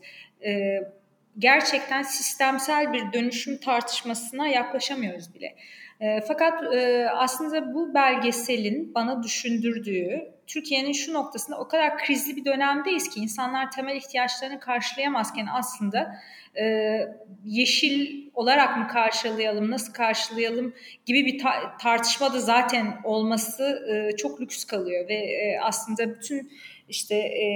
gerçekten 1.40 2.02
sistemsel 2.02 2.94
bir 2.94 3.14
dönüşüm 3.14 3.58
tartışmasına 3.58 4.48
yaklaşamıyoruz 4.48 5.36
bile. 5.36 5.56
fakat 6.28 6.64
aslında 7.16 7.74
bu 7.74 7.94
belgeselin 7.94 8.94
bana 8.96 9.24
düşündürdüğü 9.24 10.37
Türkiye'nin 10.48 10.92
şu 10.92 11.14
noktasında 11.14 11.60
o 11.60 11.68
kadar 11.68 11.98
krizli 11.98 12.36
bir 12.36 12.46
dönemdeyiz 12.46 13.10
ki 13.10 13.20
insanlar 13.20 13.72
temel 13.72 13.96
ihtiyaçlarını 13.96 14.60
karşılayamazken 14.60 15.48
aslında 15.54 16.16
e, 16.60 16.66
yeşil 17.46 18.28
olarak 18.34 18.78
mı 18.78 18.88
karşılayalım, 18.88 19.72
nasıl 19.72 19.94
karşılayalım 19.94 20.74
gibi 21.06 21.26
bir 21.26 21.40
ta- 21.40 21.78
tartışma 21.78 22.34
da 22.34 22.40
zaten 22.40 22.98
olması 23.04 23.88
e, 23.90 24.16
çok 24.16 24.42
lüks 24.42 24.66
kalıyor 24.66 25.10
ve 25.10 25.16
e, 25.16 25.60
aslında 25.64 26.10
bütün 26.10 26.52
işte 26.90 27.16
e, 27.16 27.48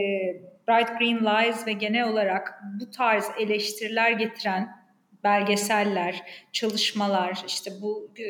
Bright 0.67 1.00
Green 1.00 1.25
Lies 1.25 1.67
ve 1.67 1.74
genel 1.74 2.07
olarak 2.07 2.62
bu 2.79 2.91
tarz 2.91 3.25
eleştiriler 3.39 4.12
getiren 4.12 4.81
belgeseller, 5.24 6.24
çalışmalar, 6.51 7.44
işte 7.48 7.72
bu 7.82 8.12
e, 8.20 8.24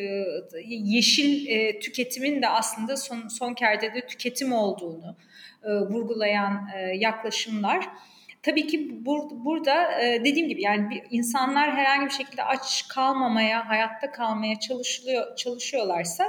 yeşil 0.68 1.48
e, 1.48 1.80
tüketimin 1.80 2.42
de 2.42 2.50
aslında 2.50 2.98
son, 2.98 3.28
son 3.28 3.54
kertede 3.54 4.08
tüketim 4.08 4.54
olduğunu 4.54 5.16
e, 5.64 5.72
vurgulayan 5.72 6.70
yaklaşımlar. 6.94 7.88
Tabii 8.44 8.68
ki 8.68 9.06
bur, 9.06 9.30
burada 9.32 9.92
dediğim 10.02 10.50
gibi 10.50 10.62
yani 10.62 11.04
insanlar 11.12 11.76
herhangi 11.76 12.06
bir 12.06 12.12
şekilde 12.12 12.44
aç 12.44 12.88
kalmamaya, 12.88 13.70
hayatta 13.70 14.12
kalmaya 14.12 14.60
çalışılıyor 14.60 15.36
çalışıyorlarsa 15.36 16.24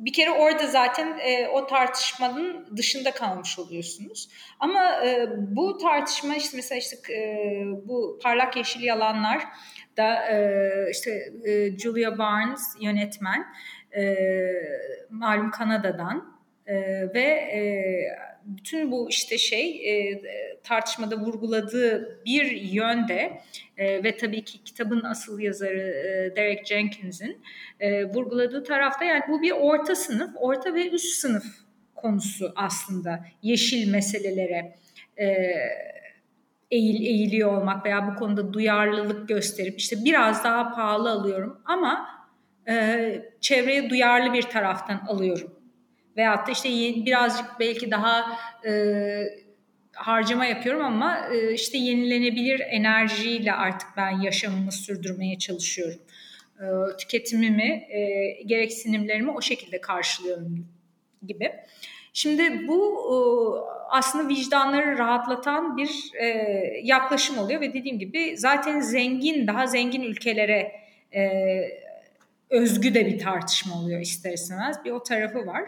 bir 0.00 0.12
kere 0.12 0.30
orada 0.30 0.66
zaten 0.66 1.18
e, 1.18 1.48
o 1.48 1.66
tartışmanın 1.66 2.76
dışında 2.76 3.10
kalmış 3.10 3.58
oluyorsunuz. 3.58 4.28
Ama 4.60 5.06
e, 5.06 5.28
bu 5.36 5.78
tartışma 5.78 6.36
işte 6.36 6.56
mesela 6.56 6.78
işte 6.78 7.12
e, 7.12 7.64
bu 7.84 8.18
parlak 8.22 8.56
yeşil 8.56 8.82
yalanlar 8.82 9.44
da 9.96 10.28
e, 10.28 10.70
işte 10.90 11.10
e, 11.44 11.78
Julia 11.78 12.18
Barnes 12.18 12.76
yönetmen 12.80 13.46
e, 13.96 14.16
malum 15.10 15.50
Kanada'dan 15.50 16.40
e, 16.66 16.74
ve 17.14 17.26
e, 17.30 17.60
bütün 18.56 18.92
bu 18.92 19.10
işte 19.10 19.38
şey 19.38 19.90
e, 19.90 20.22
tartışmada 20.62 21.16
vurguladığı 21.16 22.20
bir 22.26 22.50
yönde 22.50 23.40
e, 23.76 24.04
ve 24.04 24.16
tabii 24.16 24.44
ki 24.44 24.64
kitabın 24.64 25.02
asıl 25.02 25.40
yazarı 25.40 25.80
e, 25.80 26.36
Derek 26.36 26.66
Jenkins'in 26.66 27.42
e, 27.80 28.04
vurguladığı 28.04 28.64
tarafta 28.64 29.04
yani 29.04 29.22
bu 29.28 29.42
bir 29.42 29.50
orta 29.50 29.94
sınıf, 29.96 30.30
orta 30.36 30.74
ve 30.74 30.90
üst 30.90 31.20
sınıf 31.20 31.44
konusu 31.94 32.52
aslında 32.56 33.24
yeşil 33.42 33.90
meselelere 33.90 34.76
e, 35.16 35.26
eğil, 36.70 37.02
eğiliyor 37.02 37.52
olmak 37.56 37.86
veya 37.86 38.12
bu 38.12 38.18
konuda 38.18 38.52
duyarlılık 38.52 39.28
gösterip 39.28 39.78
işte 39.78 39.96
biraz 40.04 40.44
daha 40.44 40.74
pahalı 40.74 41.10
alıyorum 41.10 41.62
ama 41.64 42.06
e, 42.68 43.22
çevreye 43.40 43.90
duyarlı 43.90 44.32
bir 44.32 44.42
taraftan 44.42 45.02
alıyorum 45.08 45.59
Veyahut 46.16 46.46
da 46.46 46.52
işte 46.52 46.68
birazcık 47.06 47.46
belki 47.60 47.90
daha 47.90 48.38
e, 48.66 48.72
harcama 49.92 50.44
yapıyorum 50.44 50.84
ama 50.84 51.28
e, 51.32 51.54
işte 51.54 51.78
yenilenebilir 51.78 52.60
enerjiyle 52.60 53.52
artık 53.52 53.88
ben 53.96 54.10
yaşamımı 54.10 54.72
sürdürmeye 54.72 55.38
çalışıyorum. 55.38 56.00
E, 56.60 56.96
tüketimimi, 56.96 57.86
e, 57.90 58.32
gereksinimlerimi 58.46 59.30
o 59.30 59.40
şekilde 59.40 59.80
karşılıyorum 59.80 60.66
gibi. 61.26 61.52
Şimdi 62.12 62.68
bu 62.68 62.98
e, 63.06 63.16
aslında 63.90 64.28
vicdanları 64.28 64.98
rahatlatan 64.98 65.76
bir 65.76 66.12
e, 66.20 66.26
yaklaşım 66.82 67.38
oluyor 67.38 67.60
ve 67.60 67.72
dediğim 67.74 67.98
gibi 67.98 68.34
zaten 68.36 68.80
zengin, 68.80 69.46
daha 69.46 69.66
zengin 69.66 70.02
ülkelere 70.02 70.72
e, 71.14 71.60
özgü 72.50 72.94
de 72.94 73.06
bir 73.06 73.18
tartışma 73.18 73.74
oluyor 73.74 74.00
ister 74.00 74.32
istemez. 74.32 74.84
Bir 74.84 74.90
o 74.90 75.02
tarafı 75.02 75.46
var. 75.46 75.62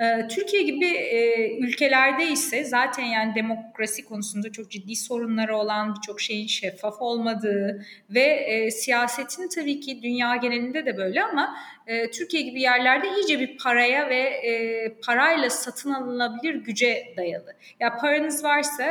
Ee, 0.00 0.28
Türkiye 0.28 0.62
gibi 0.62 0.86
e, 0.86 1.50
ülkelerde 1.58 2.28
ise 2.28 2.64
zaten 2.64 3.04
yani 3.04 3.34
demokrasi 3.34 4.04
konusunda 4.04 4.52
çok 4.52 4.70
ciddi 4.70 4.96
sorunları 4.96 5.56
olan 5.56 5.94
birçok 5.94 6.20
şeyin 6.20 6.46
şeffaf 6.46 7.02
olmadığı 7.02 7.86
ve 8.10 8.20
e, 8.20 8.70
siyasetin 8.70 9.48
tabii 9.48 9.80
ki 9.80 10.02
dünya 10.02 10.36
genelinde 10.36 10.86
de 10.86 10.96
böyle 10.96 11.22
ama 11.22 11.56
e, 11.86 12.10
Türkiye 12.10 12.42
gibi 12.42 12.60
yerlerde 12.60 13.08
iyice 13.16 13.40
bir 13.40 13.58
paraya 13.58 14.08
ve 14.08 14.96
parayla 15.06 15.50
satın 15.50 15.92
alınabilir 15.92 16.54
güce 16.54 17.14
dayalı. 17.16 17.52
Ya 17.80 17.96
paranız 17.96 18.44
varsa 18.44 18.84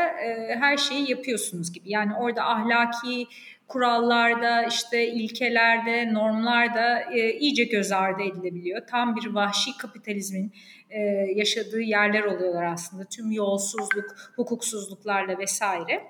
her 0.59 0.77
şeyi 0.77 1.11
yapıyorsunuz 1.11 1.73
gibi. 1.73 1.91
Yani 1.91 2.11
orada 2.15 2.43
ahlaki 2.43 3.27
kurallarda, 3.67 4.63
işte 4.63 5.07
ilkelerde, 5.07 6.13
normlarda 6.13 7.13
e, 7.13 7.33
iyice 7.33 7.63
göz 7.63 7.91
ardı 7.91 8.23
edilebiliyor. 8.23 8.87
Tam 8.87 9.15
bir 9.15 9.33
vahşi 9.33 9.77
kapitalizmin 9.77 10.53
e, 10.89 10.99
yaşadığı 11.35 11.81
yerler 11.81 12.23
oluyorlar 12.23 12.63
aslında. 12.63 13.05
Tüm 13.05 13.31
yolsuzluk, 13.31 14.15
hukuksuzluklarla 14.35 15.37
vesaire. 15.37 16.03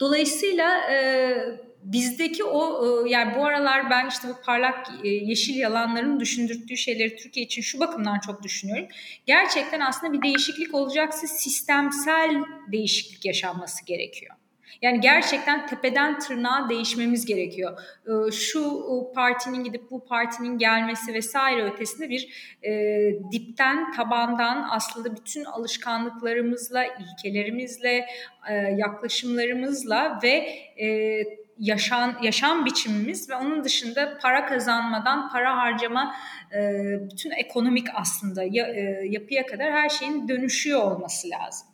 Dolayısıyla 0.00 0.92
e, 0.92 1.34
bizdeki 1.82 2.44
o 2.44 2.86
e, 3.06 3.10
yani 3.10 3.34
bu 3.36 3.46
aralar 3.46 3.90
ben 3.90 4.08
işte 4.08 4.28
bu 4.28 4.42
parlak 4.44 4.90
e, 5.04 5.08
yeşil 5.08 5.56
yalanların 5.56 6.20
düşündürttüğü 6.20 6.76
şeyleri 6.76 7.16
Türkiye 7.16 7.46
için 7.46 7.62
şu 7.62 7.80
bakımdan 7.80 8.18
çok 8.18 8.42
düşünüyorum. 8.42 8.86
Gerçekten 9.26 9.80
aslında 9.80 10.12
bir 10.12 10.22
değişiklik 10.22 10.74
olacaksa 10.74 11.26
sistemsel 11.26 12.44
değişiklik 12.72 13.24
yaşanması 13.24 13.84
gerekiyor. 13.84 14.37
Yani 14.82 15.00
gerçekten 15.00 15.66
tepeden 15.66 16.18
tırnağa 16.18 16.68
değişmemiz 16.68 17.26
gerekiyor. 17.26 17.80
Ee, 18.06 18.30
şu 18.30 18.84
partinin 19.14 19.64
gidip 19.64 19.90
bu 19.90 20.04
partinin 20.04 20.58
gelmesi 20.58 21.14
vesaire 21.14 21.62
ötesinde 21.62 22.08
bir 22.08 22.54
e, 22.62 22.72
dipten, 23.32 23.92
tabandan 23.92 24.68
aslında 24.70 25.16
bütün 25.16 25.44
alışkanlıklarımızla, 25.44 26.84
ilkelerimizle, 26.84 28.06
e, 28.50 28.54
yaklaşımlarımızla 28.54 30.18
ve 30.22 30.28
e, 30.82 31.18
yaşam, 31.58 32.16
yaşam 32.22 32.64
biçimimiz 32.64 33.30
ve 33.30 33.34
onun 33.34 33.64
dışında 33.64 34.18
para 34.22 34.46
kazanmadan 34.46 35.30
para 35.32 35.56
harcama 35.56 36.14
e, 36.54 36.60
bütün 37.10 37.30
ekonomik 37.30 37.86
aslında 37.94 38.42
ya, 38.50 38.66
e, 38.66 38.80
yapıya 39.08 39.46
kadar 39.46 39.72
her 39.72 39.88
şeyin 39.88 40.28
dönüşüyor 40.28 40.82
olması 40.82 41.28
lazım 41.28 41.67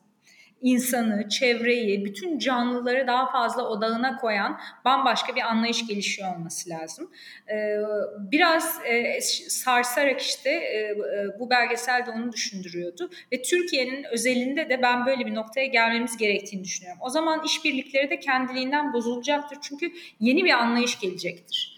insanı, 0.65 1.29
çevreyi, 1.29 2.05
bütün 2.05 2.39
canlıları 2.39 3.07
daha 3.07 3.33
fazla 3.33 3.69
odağına 3.69 4.17
koyan 4.17 4.61
bambaşka 4.85 5.37
bir 5.37 5.41
anlayış 5.41 5.87
gelişiyor 5.87 6.37
olması 6.37 6.71
lazım. 6.71 7.11
Ee, 7.51 7.77
biraz 8.19 8.81
e, 8.87 9.21
sarsarak 9.49 10.21
işte 10.21 10.51
e, 10.51 10.79
e, 10.81 11.39
bu 11.39 11.51
belgesel 11.51 12.07
de 12.07 12.11
onu 12.11 12.33
düşündürüyordu 12.33 13.11
ve 13.33 13.43
Türkiye'nin 13.43 14.05
özelinde 14.05 14.69
de 14.69 14.83
ben 14.83 15.07
böyle 15.07 15.27
bir 15.27 15.35
noktaya 15.35 15.67
gelmemiz 15.67 16.17
gerektiğini 16.17 16.65
düşünüyorum. 16.65 17.01
O 17.03 17.11
zaman 17.11 17.45
işbirlikleri 17.45 18.11
de 18.11 18.21
kendiliğinden 18.21 18.93
bozulacaktır 18.93 19.59
çünkü 19.63 19.93
yeni 20.21 20.45
bir 20.45 20.53
anlayış 20.53 21.01
gelecektir. 21.01 21.75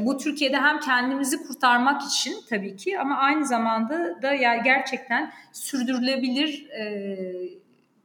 Bu 0.00 0.18
Türkiye'de 0.18 0.56
hem 0.56 0.80
kendimizi 0.80 1.46
kurtarmak 1.46 2.02
için 2.02 2.36
tabii 2.50 2.76
ki 2.76 2.98
ama 2.98 3.16
aynı 3.16 3.46
zamanda 3.46 4.22
da 4.22 4.34
gerçekten 4.64 5.32
sürdürülebilir 5.52 6.66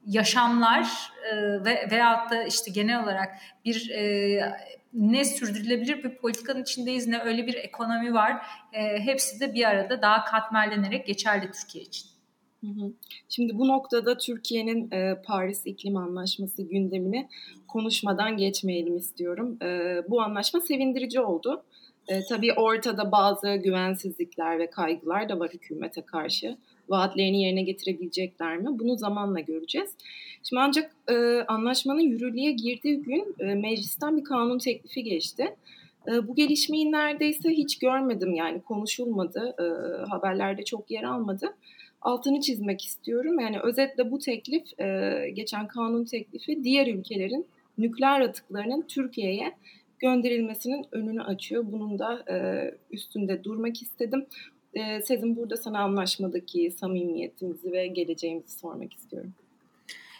yaşamlar 0.07 1.11
e, 1.31 1.35
ve 1.65 1.87
veyahut 1.91 2.31
da 2.31 2.43
işte 2.43 2.71
genel 2.71 3.03
olarak 3.03 3.37
bir 3.65 3.89
e, 3.89 4.39
ne 4.93 5.25
sürdürülebilir 5.25 6.03
bir 6.03 6.17
politikanın 6.17 6.61
içindeyiz 6.61 7.07
ne 7.07 7.19
öyle 7.19 7.47
bir 7.47 7.53
ekonomi 7.53 8.13
var. 8.13 8.45
E, 8.73 8.99
hepsi 8.99 9.39
de 9.39 9.53
bir 9.53 9.69
arada 9.69 10.01
daha 10.01 10.25
katmerlenerek 10.25 11.07
geçerli 11.07 11.51
Türkiye 11.51 11.83
için. 11.83 12.17
Şimdi 13.29 13.57
bu 13.57 13.67
noktada 13.67 14.17
Türkiye'nin 14.17 14.91
e, 14.91 15.21
Paris 15.25 15.65
İklim 15.65 15.97
Anlaşması 15.97 16.63
gündemini 16.63 17.29
konuşmadan 17.67 18.37
geçmeyelim 18.37 18.97
istiyorum. 18.97 19.57
E, 19.61 20.01
bu 20.09 20.21
anlaşma 20.21 20.61
sevindirici 20.61 21.21
oldu. 21.21 21.63
E, 22.07 22.23
tabii 22.29 22.53
ortada 22.53 23.11
bazı 23.11 23.55
güvensizlikler 23.55 24.59
ve 24.59 24.69
kaygılar 24.69 25.29
da 25.29 25.39
var 25.39 25.49
hükümete 25.49 26.01
karşı 26.01 26.57
vaatlerini 26.89 27.41
yerine 27.43 27.63
getirebilecekler 27.63 28.57
mi? 28.57 28.79
Bunu 28.79 28.97
zamanla 28.97 29.39
göreceğiz. 29.39 29.89
Şimdi 30.43 30.59
ancak 30.61 30.95
e, 31.09 31.15
anlaşmanın 31.47 32.01
yürürlüğe 32.01 32.51
girdiği 32.51 33.01
gün 33.01 33.35
e, 33.39 33.55
meclisten 33.55 34.17
bir 34.17 34.23
kanun 34.23 34.59
teklifi 34.59 35.03
geçti. 35.03 35.55
E, 36.07 36.27
bu 36.27 36.35
gelişmeyi 36.35 36.91
neredeyse 36.91 37.49
hiç 37.49 37.79
görmedim 37.79 38.35
yani 38.35 38.61
konuşulmadı, 38.61 39.55
e, 39.59 39.65
haberlerde 40.09 40.63
çok 40.63 40.91
yer 40.91 41.03
almadı. 41.03 41.55
Altını 42.01 42.41
çizmek 42.41 42.85
istiyorum. 42.85 43.39
Yani 43.39 43.59
özetle 43.59 44.11
bu 44.11 44.19
teklif, 44.19 44.79
e, 44.79 45.29
geçen 45.33 45.67
kanun 45.67 46.05
teklifi 46.05 46.63
diğer 46.63 46.87
ülkelerin 46.87 47.47
nükleer 47.77 48.21
atıklarının 48.21 48.81
Türkiye'ye 48.81 49.53
gönderilmesinin 49.99 50.85
önünü 50.91 51.23
açıyor. 51.23 51.65
Bunun 51.71 51.99
da 51.99 52.23
e, 52.31 52.37
üstünde 52.91 53.43
durmak 53.43 53.81
istedim. 53.81 54.25
E, 54.77 55.35
burada 55.35 55.57
sana 55.57 55.79
anlaşmadaki 55.79 56.71
samimiyetimizi 56.71 57.71
ve 57.71 57.87
geleceğimizi 57.87 58.59
sormak 58.59 58.93
istiyorum. 58.93 59.33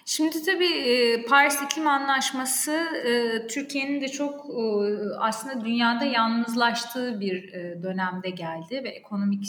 Şimdi 0.10 0.44
tabii 0.44 0.74
e, 0.74 1.26
Paris 1.26 1.62
İklim 1.62 1.88
Anlaşması 1.88 2.72
e, 3.06 3.48
Türkiye'nin 3.48 4.02
de 4.02 4.08
çok 4.08 4.46
e, 4.46 4.64
aslında 5.20 5.66
dünyada 5.66 6.06
yalnızlaştığı 6.06 7.20
bir 7.20 7.54
dönemde 7.84 8.30
geldi 8.30 8.82
ve 8.84 8.90
ekonomik 8.90 9.48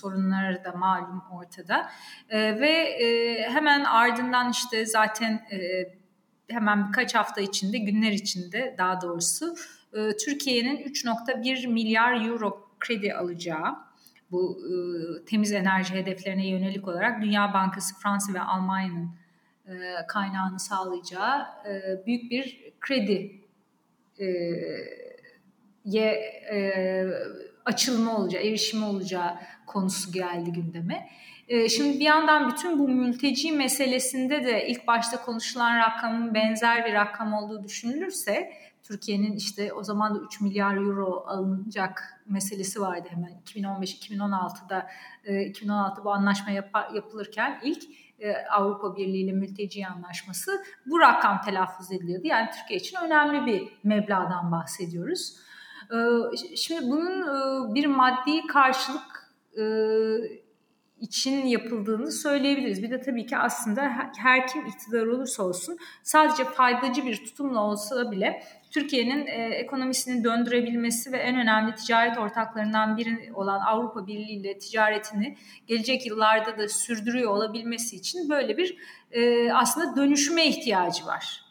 sorunları 0.00 0.64
da 0.64 0.72
malum 0.72 1.22
ortada 1.32 1.90
ve 2.32 2.98
hemen 3.50 3.84
ardından 3.84 4.50
işte 4.50 4.86
zaten 4.86 5.46
hemen 6.48 6.88
birkaç 6.88 7.14
hafta 7.14 7.40
içinde 7.40 7.78
günler 7.78 8.12
içinde 8.12 8.74
daha 8.78 9.00
doğrusu 9.00 9.54
Türkiye'nin 10.24 10.76
3.1 10.76 11.66
milyar 11.66 12.26
euro 12.26 12.68
kredi 12.80 13.14
alacağı 13.14 13.76
bu 14.34 14.58
e, 14.68 14.74
temiz 15.24 15.52
enerji 15.52 15.94
hedeflerine 15.94 16.48
yönelik 16.48 16.88
olarak 16.88 17.22
Dünya 17.22 17.54
Bankası, 17.54 17.94
Fransa 17.98 18.34
ve 18.34 18.40
Almanya'nın 18.40 19.10
e, 19.66 20.06
kaynağını 20.08 20.60
sağlayacağı 20.60 21.46
e, 21.68 22.06
büyük 22.06 22.30
bir 22.30 22.72
kredi 22.80 23.40
e, 24.18 24.26
ye 25.84 26.10
e, 26.52 27.06
açılma 27.64 28.16
olacağı, 28.16 28.42
erişimi 28.42 28.84
olacağı 28.84 29.34
konusu 29.66 30.12
geldi 30.12 30.52
gündeme. 30.52 31.08
E, 31.48 31.68
şimdi 31.68 32.00
bir 32.00 32.04
yandan 32.04 32.48
bütün 32.48 32.78
bu 32.78 32.88
mülteci 32.88 33.52
meselesinde 33.52 34.44
de 34.44 34.68
ilk 34.68 34.86
başta 34.86 35.24
konuşulan 35.24 35.78
rakamın 35.78 36.34
benzer 36.34 36.84
bir 36.86 36.92
rakam 36.92 37.32
olduğu 37.32 37.64
düşünülürse 37.64 38.52
Türkiye'nin 38.82 39.36
işte 39.36 39.72
o 39.72 39.82
zaman 39.82 40.14
da 40.14 40.18
3 40.18 40.40
milyar 40.40 40.76
euro 40.76 41.24
alınacak 41.26 42.22
meselesi 42.26 42.80
vardı 42.80 43.08
hemen 43.10 43.32
2015-2016'da 43.46 44.86
2016 45.48 46.00
e, 46.00 46.04
bu 46.04 46.12
anlaşma 46.12 46.52
yap, 46.52 46.70
yapılırken 46.94 47.60
ilk 47.62 47.84
e, 48.18 48.46
Avrupa 48.46 48.96
Birliği 48.96 49.24
ile 49.24 49.32
mülteci 49.32 49.86
anlaşması 49.86 50.64
bu 50.86 51.00
rakam 51.00 51.40
telaffuz 51.40 51.92
ediliyordu. 51.92 52.26
Yani 52.26 52.50
Türkiye 52.60 52.80
için 52.80 52.98
önemli 53.04 53.46
bir 53.46 53.68
meblağdan 53.84 54.52
bahsediyoruz. 54.52 55.36
E, 55.90 55.96
şimdi 56.56 56.90
bunun 56.90 57.74
bir 57.74 57.86
maddi 57.86 58.46
karşılık 58.46 59.24
için 61.00 61.46
yapıldığını 61.46 62.12
söyleyebiliriz. 62.12 62.82
Bir 62.82 62.90
de 62.90 63.00
tabii 63.00 63.26
ki 63.26 63.36
aslında 63.36 63.82
her 64.18 64.46
kim 64.46 64.66
iktidar 64.66 65.06
olursa 65.06 65.42
olsun 65.42 65.78
sadece 66.02 66.44
faydacı 66.44 67.06
bir 67.06 67.24
tutumla 67.24 67.60
olsa 67.60 68.10
bile 68.10 68.42
Türkiye'nin 68.70 69.26
e, 69.26 69.54
ekonomisini 69.54 70.24
döndürebilmesi 70.24 71.12
ve 71.12 71.16
en 71.18 71.36
önemli 71.36 71.74
ticaret 71.74 72.18
ortaklarından 72.18 72.96
biri 72.96 73.32
olan 73.34 73.60
Avrupa 73.60 74.06
Birliği 74.06 74.40
ile 74.40 74.58
ticaretini 74.58 75.36
gelecek 75.66 76.06
yıllarda 76.06 76.58
da 76.58 76.68
sürdürüyor 76.68 77.30
olabilmesi 77.30 77.96
için 77.96 78.28
böyle 78.30 78.56
bir 78.56 78.76
e, 79.12 79.52
aslında 79.52 79.96
dönüşüme 79.96 80.46
ihtiyacı 80.46 81.06
var. 81.06 81.44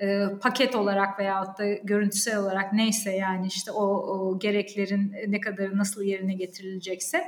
E, 0.00 0.24
paket 0.42 0.74
olarak 0.74 1.18
veyahut 1.18 1.58
da 1.58 1.72
görüntüsel 1.72 2.38
olarak 2.38 2.72
neyse 2.72 3.10
yani 3.10 3.46
işte 3.46 3.70
o, 3.70 3.84
o 3.84 4.38
gereklerin 4.38 5.14
ne 5.26 5.40
kadar 5.40 5.78
nasıl 5.78 6.02
yerine 6.02 6.34
getirilecekse 6.34 7.24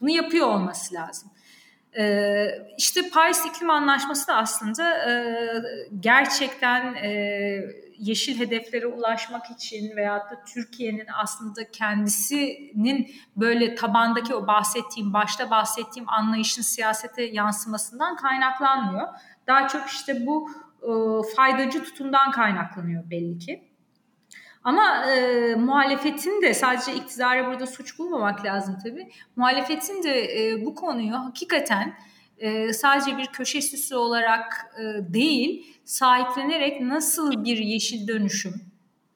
bunu 0.00 0.10
yapıyor 0.10 0.46
olması 0.46 0.94
lazım. 0.94 1.30
Ee, 1.98 2.46
işte 2.78 3.10
Paris 3.10 3.46
İklim 3.46 3.70
Anlaşması 3.70 4.28
da 4.28 4.36
aslında 4.36 5.10
e, 5.10 5.34
gerçekten 6.00 6.94
e, 6.94 7.10
yeşil 7.98 8.38
hedeflere 8.38 8.86
ulaşmak 8.86 9.50
için 9.50 9.96
veyahut 9.96 10.30
da 10.30 10.44
Türkiye'nin 10.54 11.06
aslında 11.22 11.70
kendisinin 11.70 13.14
böyle 13.36 13.74
tabandaki 13.74 14.34
o 14.34 14.46
bahsettiğim, 14.46 15.12
başta 15.12 15.50
bahsettiğim 15.50 16.08
anlayışın 16.08 16.62
siyasete 16.62 17.22
yansımasından 17.22 18.16
kaynaklanmıyor. 18.16 19.08
Daha 19.46 19.68
çok 19.68 19.86
işte 19.88 20.26
bu 20.26 20.50
e, 20.82 20.90
faydacı 21.36 21.84
tutumdan 21.84 22.30
kaynaklanıyor 22.30 23.10
belli 23.10 23.38
ki. 23.38 23.70
Ama 24.64 25.06
e, 25.06 25.54
muhalefetin 25.54 26.42
de 26.42 26.54
sadece 26.54 26.94
iktidara 26.94 27.46
burada 27.46 27.66
suç 27.66 27.98
bulmamak 27.98 28.44
lazım 28.44 28.78
tabii. 28.84 29.10
Muhalefetin 29.36 30.02
de 30.02 30.44
e, 30.44 30.64
bu 30.64 30.74
konuyu 30.74 31.14
hakikaten 31.14 31.94
e, 32.38 32.72
sadece 32.72 33.18
bir 33.18 33.26
köşe 33.26 33.62
süsü 33.62 33.94
olarak 33.94 34.74
e, 34.78 35.12
değil 35.14 35.76
sahiplenerek 35.84 36.80
nasıl 36.80 37.44
bir 37.44 37.58
yeşil 37.58 38.08
dönüşüm 38.08 38.69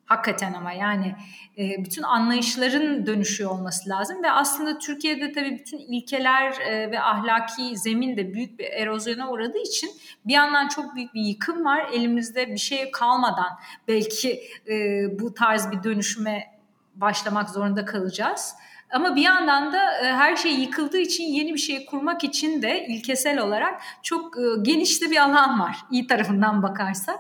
hakikaten 0.07 0.53
ama 0.53 0.73
yani 0.73 1.15
e, 1.59 1.85
bütün 1.85 2.03
anlayışların 2.03 3.07
dönüşüyor 3.07 3.51
olması 3.51 3.91
lazım 3.91 4.23
ve 4.23 4.31
aslında 4.31 4.79
Türkiye'de 4.79 5.33
tabii 5.33 5.59
bütün 5.59 5.79
ilkeler 5.79 6.53
e, 6.61 6.91
ve 6.91 7.01
ahlaki 7.01 7.79
zemin 7.79 8.17
de 8.17 8.35
büyük 8.35 8.59
bir 8.59 8.65
erozyona 8.65 9.31
uğradığı 9.31 9.63
için 9.63 9.91
bir 10.27 10.33
yandan 10.33 10.69
çok 10.69 10.95
büyük 10.95 11.15
bir 11.15 11.21
yıkım 11.21 11.65
var 11.65 11.87
elimizde 11.93 12.49
bir 12.49 12.57
şey 12.57 12.91
kalmadan 12.91 13.59
belki 13.89 14.43
e, 14.69 14.75
bu 15.19 15.35
tarz 15.35 15.71
bir 15.71 15.83
dönüşüme 15.83 16.55
başlamak 16.95 17.51
zorunda 17.51 17.85
kalacağız. 17.85 18.55
Ama 18.91 19.17
bir 19.17 19.23
yandan 19.23 19.73
da 19.73 19.99
e, 19.99 20.05
her 20.05 20.37
şey 20.37 20.53
yıkıldığı 20.53 20.99
için 20.99 21.25
yeni 21.25 21.55
bir 21.55 21.59
şey 21.59 21.87
kurmak 21.87 22.25
için 22.25 22.63
de 22.63 22.87
ilkesel 22.87 23.39
olarak 23.39 23.83
çok 24.03 24.39
e, 24.39 24.43
geniş 24.63 25.03
de 25.03 25.11
bir 25.11 25.17
alan 25.17 25.61
var 25.61 25.77
iyi 25.91 26.07
tarafından 26.07 26.63
bakarsak. 26.63 27.19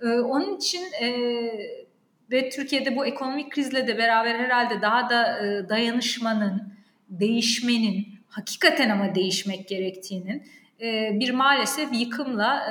E, 0.00 0.08
onun 0.08 0.56
için 0.56 0.82
ve 2.32 2.48
Türkiye'de 2.48 2.96
bu 2.96 3.06
ekonomik 3.06 3.52
krizle 3.52 3.86
de 3.86 3.98
beraber 3.98 4.34
herhalde 4.34 4.82
daha 4.82 5.10
da 5.10 5.38
dayanışmanın, 5.68 6.74
değişmenin, 7.08 8.06
hakikaten 8.28 8.90
ama 8.90 9.14
değişmek 9.14 9.68
gerektiğinin 9.68 10.46
bir 11.20 11.30
maalesef 11.30 11.88
yıkımla, 11.92 12.66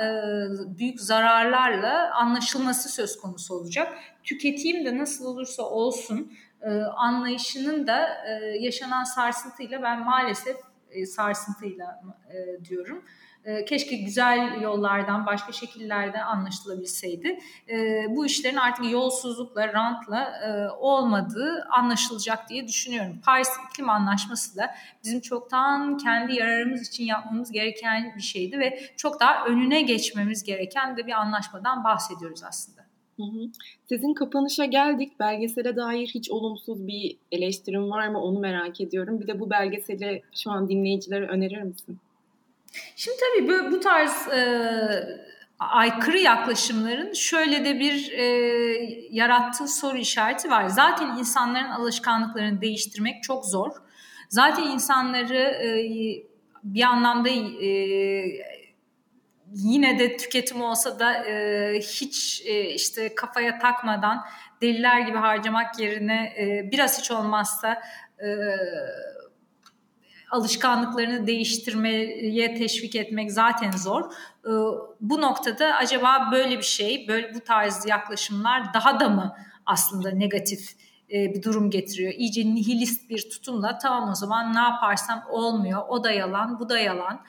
büyük 0.78 1.00
zararlarla 1.00 2.14
anlaşılması 2.14 2.88
söz 2.88 3.20
konusu 3.20 3.54
olacak. 3.54 3.98
Tüketeyim 4.24 4.84
de 4.84 4.98
nasıl 4.98 5.24
olursa 5.24 5.62
olsun 5.62 6.32
anlayışının 6.96 7.86
da 7.86 8.08
yaşanan 8.60 9.04
sarsıntıyla 9.04 9.82
ben 9.82 10.04
maalesef 10.04 10.56
sarsıntıyla 11.06 12.02
diyorum 12.68 13.04
ee, 13.44 13.64
keşke 13.64 13.96
güzel 13.96 14.60
yollardan, 14.60 15.26
başka 15.26 15.52
şekillerden 15.52 16.20
anlaşılabilseydi. 16.20 17.38
Ee, 17.68 18.06
bu 18.08 18.26
işlerin 18.26 18.56
artık 18.56 18.90
yolsuzlukla, 18.90 19.72
rantla 19.72 20.24
e, 20.24 20.70
olmadığı 20.70 21.64
anlaşılacak 21.70 22.48
diye 22.48 22.68
düşünüyorum. 22.68 23.20
Paris 23.24 23.48
İklim 23.70 23.90
Anlaşması 23.90 24.56
da 24.56 24.74
bizim 25.04 25.20
çoktan 25.20 25.96
kendi 25.96 26.34
yararımız 26.34 26.88
için 26.88 27.04
yapmamız 27.04 27.52
gereken 27.52 28.12
bir 28.16 28.22
şeydi 28.22 28.58
ve 28.58 28.80
çok 28.96 29.20
daha 29.20 29.44
önüne 29.44 29.82
geçmemiz 29.82 30.42
gereken 30.42 30.96
de 30.96 31.06
bir 31.06 31.12
anlaşmadan 31.12 31.84
bahsediyoruz 31.84 32.42
aslında. 32.44 32.82
Sizin 33.88 34.14
kapanışa 34.14 34.64
geldik. 34.64 35.20
Belgesele 35.20 35.76
dair 35.76 36.06
hiç 36.06 36.30
olumsuz 36.30 36.86
bir 36.86 37.16
eleştirim 37.32 37.90
var 37.90 38.08
mı 38.08 38.22
onu 38.22 38.38
merak 38.38 38.80
ediyorum. 38.80 39.20
Bir 39.20 39.26
de 39.26 39.40
bu 39.40 39.50
belgeseli 39.50 40.22
şu 40.34 40.50
an 40.50 40.68
dinleyicilere 40.68 41.26
önerir 41.26 41.62
misin? 41.62 41.98
Şimdi 42.96 43.16
tabii 43.20 43.48
bu, 43.48 43.72
bu 43.72 43.80
tarz 43.80 44.28
e, 44.28 44.42
aykırı 45.58 46.18
yaklaşımların 46.18 47.12
şöyle 47.12 47.64
de 47.64 47.80
bir 47.80 48.12
e, 48.12 48.24
yarattığı 49.10 49.68
soru 49.68 49.96
işareti 49.96 50.50
var. 50.50 50.68
Zaten 50.68 51.16
insanların 51.18 51.70
alışkanlıklarını 51.70 52.60
değiştirmek 52.60 53.22
çok 53.22 53.46
zor. 53.46 53.70
Zaten 54.28 54.62
insanları 54.62 55.36
e, 55.36 55.72
bir 56.64 56.82
anlamda 56.82 57.28
e, 57.28 57.68
yine 59.54 59.98
de 59.98 60.16
tüketim 60.16 60.62
olsa 60.62 60.98
da 60.98 61.24
e, 61.24 61.78
hiç 61.78 62.42
e, 62.46 62.64
işte 62.64 63.14
kafaya 63.14 63.58
takmadan 63.58 64.24
deliler 64.62 65.00
gibi 65.00 65.18
harcamak 65.18 65.80
yerine 65.80 66.34
e, 66.38 66.70
biraz 66.72 66.98
hiç 66.98 67.10
olmazsa 67.10 67.82
e, 68.18 68.28
alışkanlıklarını 70.32 71.26
değiştirmeye 71.26 72.54
teşvik 72.54 72.96
etmek 72.96 73.32
zaten 73.32 73.70
zor. 73.70 74.02
Ee, 74.02 74.50
bu 75.00 75.20
noktada 75.20 75.74
acaba 75.74 76.28
böyle 76.32 76.58
bir 76.58 76.62
şey, 76.62 77.08
böyle 77.08 77.34
bu 77.34 77.40
tarz 77.40 77.86
yaklaşımlar 77.86 78.74
daha 78.74 79.00
da 79.00 79.08
mı 79.08 79.36
aslında 79.66 80.10
negatif 80.10 80.70
e, 81.12 81.34
bir 81.34 81.42
durum 81.42 81.70
getiriyor? 81.70 82.12
İyice 82.16 82.54
nihilist 82.54 83.10
bir 83.10 83.30
tutumla 83.30 83.78
tamam 83.78 84.10
o 84.10 84.14
zaman 84.14 84.54
ne 84.54 84.60
yaparsam 84.60 85.24
olmuyor, 85.30 85.82
o 85.88 86.04
da 86.04 86.10
yalan, 86.10 86.60
bu 86.60 86.68
da 86.68 86.78
yalan. 86.78 87.24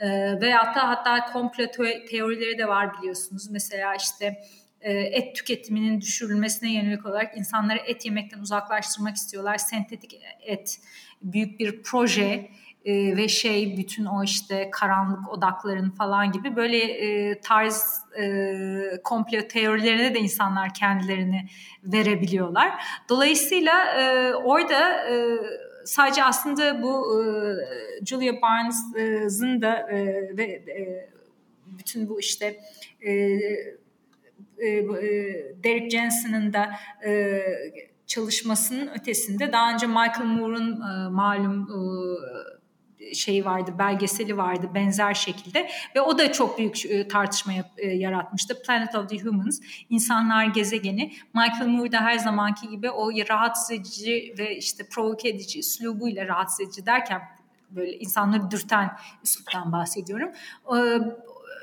Ee, 0.00 0.40
veyahut 0.40 0.76
da 0.76 0.88
hatta 0.88 1.32
komplo 1.32 1.64
teorileri 2.10 2.58
de 2.58 2.68
var 2.68 2.98
biliyorsunuz. 2.98 3.50
Mesela 3.50 3.94
işte 3.94 4.42
e, 4.80 4.92
et 4.92 5.36
tüketiminin 5.36 6.00
düşürülmesine 6.00 6.72
yönelik 6.72 7.06
olarak 7.06 7.36
insanları 7.36 7.78
et 7.78 8.04
yemekten 8.04 8.38
uzaklaştırmak 8.38 9.16
istiyorlar. 9.16 9.58
Sentetik 9.58 10.20
et 10.40 10.80
büyük 11.22 11.60
bir 11.60 11.82
proje 11.82 12.50
e, 12.84 13.16
ve 13.16 13.28
şey 13.28 13.76
bütün 13.76 14.04
o 14.04 14.24
işte 14.24 14.70
karanlık 14.72 15.28
odakların 15.28 15.90
falan 15.90 16.32
gibi 16.32 16.56
böyle 16.56 16.78
e, 16.78 17.40
tarz 17.40 18.02
e, 18.20 18.54
komplo 19.04 19.48
teorilerine 19.48 20.14
de 20.14 20.18
insanlar 20.18 20.74
kendilerini 20.74 21.46
verebiliyorlar. 21.84 22.84
Dolayısıyla 23.08 23.84
e, 23.84 24.34
orada 24.34 25.08
e, 25.08 25.38
sadece 25.84 26.24
aslında 26.24 26.82
bu 26.82 27.22
e, 27.22 27.26
Julia 28.06 28.42
Barnes'ın 28.42 29.62
da 29.62 29.90
e, 29.90 30.06
ve 30.36 30.44
e, 30.44 31.10
bütün 31.66 32.08
bu 32.08 32.20
işte 32.20 32.60
e, 33.00 33.12
e, 34.58 34.68
e 34.68 34.84
Derek 35.64 35.90
Jensen'ın 35.90 36.52
da 36.52 36.70
e, 37.04 37.42
çalışmasının 38.10 38.88
ötesinde 38.88 39.52
daha 39.52 39.72
önce 39.72 39.86
Michael 39.86 40.24
Moore'un 40.24 40.80
e, 40.80 41.08
malum 41.08 41.68
e, 43.00 43.14
şeyi 43.14 43.44
vardı, 43.44 43.74
belgeseli 43.78 44.36
vardı 44.36 44.70
benzer 44.74 45.14
şekilde 45.14 45.70
ve 45.96 46.00
o 46.00 46.18
da 46.18 46.32
çok 46.32 46.58
büyük 46.58 46.86
e, 46.86 47.08
tartışma 47.08 47.52
e, 47.76 47.86
yaratmıştı. 47.86 48.62
Planet 48.62 48.94
of 48.94 49.08
the 49.08 49.18
Humans, 49.18 49.60
insanlar 49.90 50.44
gezegeni. 50.44 51.12
Michael 51.34 51.66
Moore 51.66 51.92
da 51.92 52.00
her 52.00 52.18
zamanki 52.18 52.68
gibi 52.68 52.90
o 52.90 53.10
rahatsız 53.10 53.70
edici 53.70 54.34
ve 54.38 54.56
işte 54.56 54.88
provoke 54.88 55.28
edici 55.28 55.58
üslubuyla 55.58 56.26
rahatsız 56.26 56.60
edici 56.60 56.86
derken 56.86 57.22
böyle 57.70 57.98
insanları 57.98 58.50
dürten 58.50 58.90
üsluptan 59.24 59.72
bahsediyorum. 59.72 60.30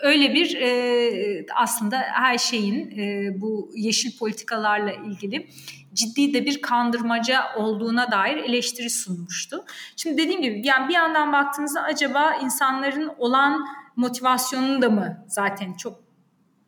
Öyle 0.04 0.34
bir 0.34 0.56
e, 0.62 1.46
aslında 1.56 1.98
her 1.98 2.38
şeyin 2.38 3.00
e, 3.00 3.30
bu 3.42 3.72
yeşil 3.76 4.18
politikalarla 4.18 4.92
ilgili 4.92 5.50
ciddi 5.94 6.34
de 6.34 6.46
bir 6.46 6.62
kandırmaca 6.62 7.56
olduğuna 7.56 8.12
dair 8.12 8.38
eleştiri 8.38 8.90
sunmuştu. 8.90 9.66
Şimdi 9.96 10.18
dediğim 10.18 10.42
gibi 10.42 10.68
yani 10.68 10.90
bir 10.90 10.94
yandan 10.94 11.34
baktığınızda 11.34 11.82
acaba 11.82 12.34
insanların 12.44 13.12
olan 13.18 13.66
motivasyonunu 13.96 14.82
da 14.82 14.90
mı 14.90 15.26
zaten 15.28 15.74
çok 15.74 16.08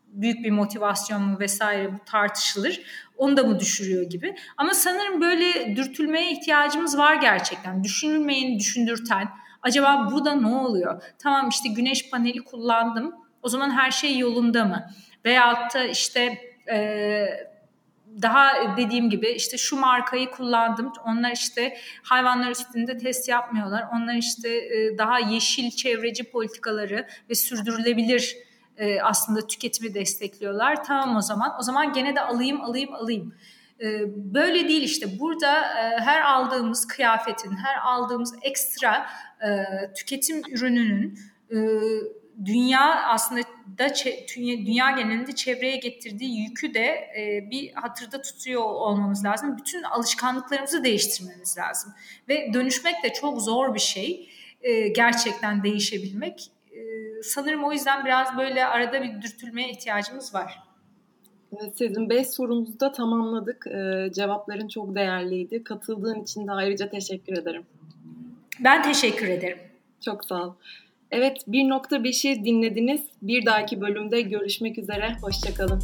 büyük 0.08 0.44
bir 0.44 0.52
motivasyon 0.52 1.22
mu 1.22 1.40
vesaire 1.40 1.94
bu 1.94 1.98
tartışılır. 2.06 2.82
Onu 3.18 3.38
da 3.38 3.44
mı 3.44 3.60
düşürüyor 3.60 4.04
gibi. 4.04 4.36
Ama 4.58 4.74
sanırım 4.74 5.22
böyle 5.22 5.76
dürtülmeye 5.76 6.32
ihtiyacımız 6.32 6.98
var 6.98 7.16
gerçekten. 7.16 7.84
Düşünülmeyeni 7.84 8.60
düşündürten. 8.60 9.30
Acaba 9.62 10.10
burada 10.12 10.36
ne 10.36 10.48
oluyor? 10.48 11.04
Tamam 11.20 11.50
işte 11.50 11.70
güneş 11.70 12.10
paneli 12.10 12.44
kullandım. 12.44 13.16
O 13.44 13.50
zaman 13.50 13.72
her 13.72 13.92
şey 13.92 14.18
yolunda 14.18 14.66
mı? 14.66 14.90
Veyahut 15.26 15.74
da 15.74 15.84
işte 15.84 16.38
e, 16.72 17.28
daha 18.22 18.78
dediğim 18.78 19.10
gibi 19.10 19.30
işte 19.30 19.58
şu 19.58 19.76
markayı 19.76 20.32
kullandım. 20.32 20.92
Onlar 21.06 21.32
işte 21.32 21.78
hayvanlar 22.04 22.52
üstünde 22.52 22.98
test 22.98 23.30
yapmıyorlar. 23.30 23.86
Onlar 23.94 24.14
işte 24.14 24.50
e, 24.50 24.98
daha 24.98 25.20
yeşil 25.20 25.72
çevreci 25.72 26.24
politikaları 26.24 27.08
ve 27.30 27.36
sürdürülebilir 27.36 28.38
e, 28.78 29.02
aslında 29.02 29.48
tüketimi 29.48 29.94
destekliyorlar. 29.94 30.84
Tamam 30.84 31.16
o 31.16 31.22
zaman. 31.22 31.56
O 31.60 31.64
zaman 31.64 31.94
gene 31.94 32.16
de 32.16 32.22
alayım 32.22 32.62
alayım 32.62 32.94
alayım. 32.94 33.36
E, 33.82 34.02
böyle 34.34 34.68
değil 34.68 34.84
işte. 34.84 35.20
Burada 35.20 35.52
her 36.00 36.22
aldığımız 36.22 36.88
kıyafetin, 36.88 37.56
her 37.56 37.78
aldığımız 37.84 38.36
ekstra 38.42 39.10
tüketim 39.96 40.42
ürününün 40.50 41.20
dünya 42.46 43.06
aslında 43.06 43.42
da 43.78 43.94
dünya 44.38 44.92
genelinde 44.92 45.36
çevreye 45.36 45.78
getirdiği 45.78 46.42
yükü 46.42 46.74
de 46.74 46.86
e, 47.18 47.48
bir 47.52 47.74
hatırda 47.74 48.22
tutuyor 48.22 48.62
olmamız 48.62 49.26
lazım. 49.26 49.58
Bütün 49.58 49.84
alışkanlıklarımızı 49.84 50.84
değiştirmemiz 50.84 51.58
lazım. 51.58 51.94
Ve 52.30 52.54
dönüşmek 52.54 53.04
de 53.04 53.14
çok 53.14 53.42
zor 53.42 53.74
bir 53.76 53.80
şey. 53.80 54.30
E, 54.62 54.88
gerçekten 54.88 55.64
değişebilmek. 55.64 56.52
E, 56.72 56.80
sanırım 57.24 57.64
o 57.64 57.72
yüzden 57.72 58.06
biraz 58.06 58.38
böyle 58.38 58.66
arada 58.66 59.04
bir 59.04 59.22
dürtülmeye 59.22 59.70
ihtiyacımız 59.70 60.34
var. 60.34 60.70
Sizin 61.76 62.10
5 62.10 62.28
sorunuzu 62.28 62.80
da 62.80 62.92
tamamladık. 62.92 63.68
Ee, 63.68 64.10
cevapların 64.14 64.68
çok 64.68 64.96
değerliydi. 64.96 65.64
Katıldığın 65.64 66.22
için 66.22 66.48
de 66.48 66.52
ayrıca 66.52 66.90
teşekkür 66.90 67.38
ederim. 67.38 67.66
Ben 68.60 68.84
teşekkür 68.84 69.28
ederim. 69.28 69.60
Çok 70.06 70.26
sağ 70.26 70.44
ol. 70.44 70.54
Evet 71.12 71.38
1.5'i 71.48 72.46
dinlediniz. 72.46 73.02
Bir 73.22 73.46
dahaki 73.46 73.82
bölümde 73.82 74.22
görüşmek 74.22 74.78
üzere. 74.78 75.16
Hoşçakalın. 75.22 75.82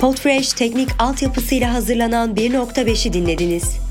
Podfresh 0.00 0.52
teknik 0.52 0.88
altyapısıyla 0.98 1.74
hazırlanan 1.74 2.34
1.5'i 2.34 3.12
dinlediniz. 3.12 3.83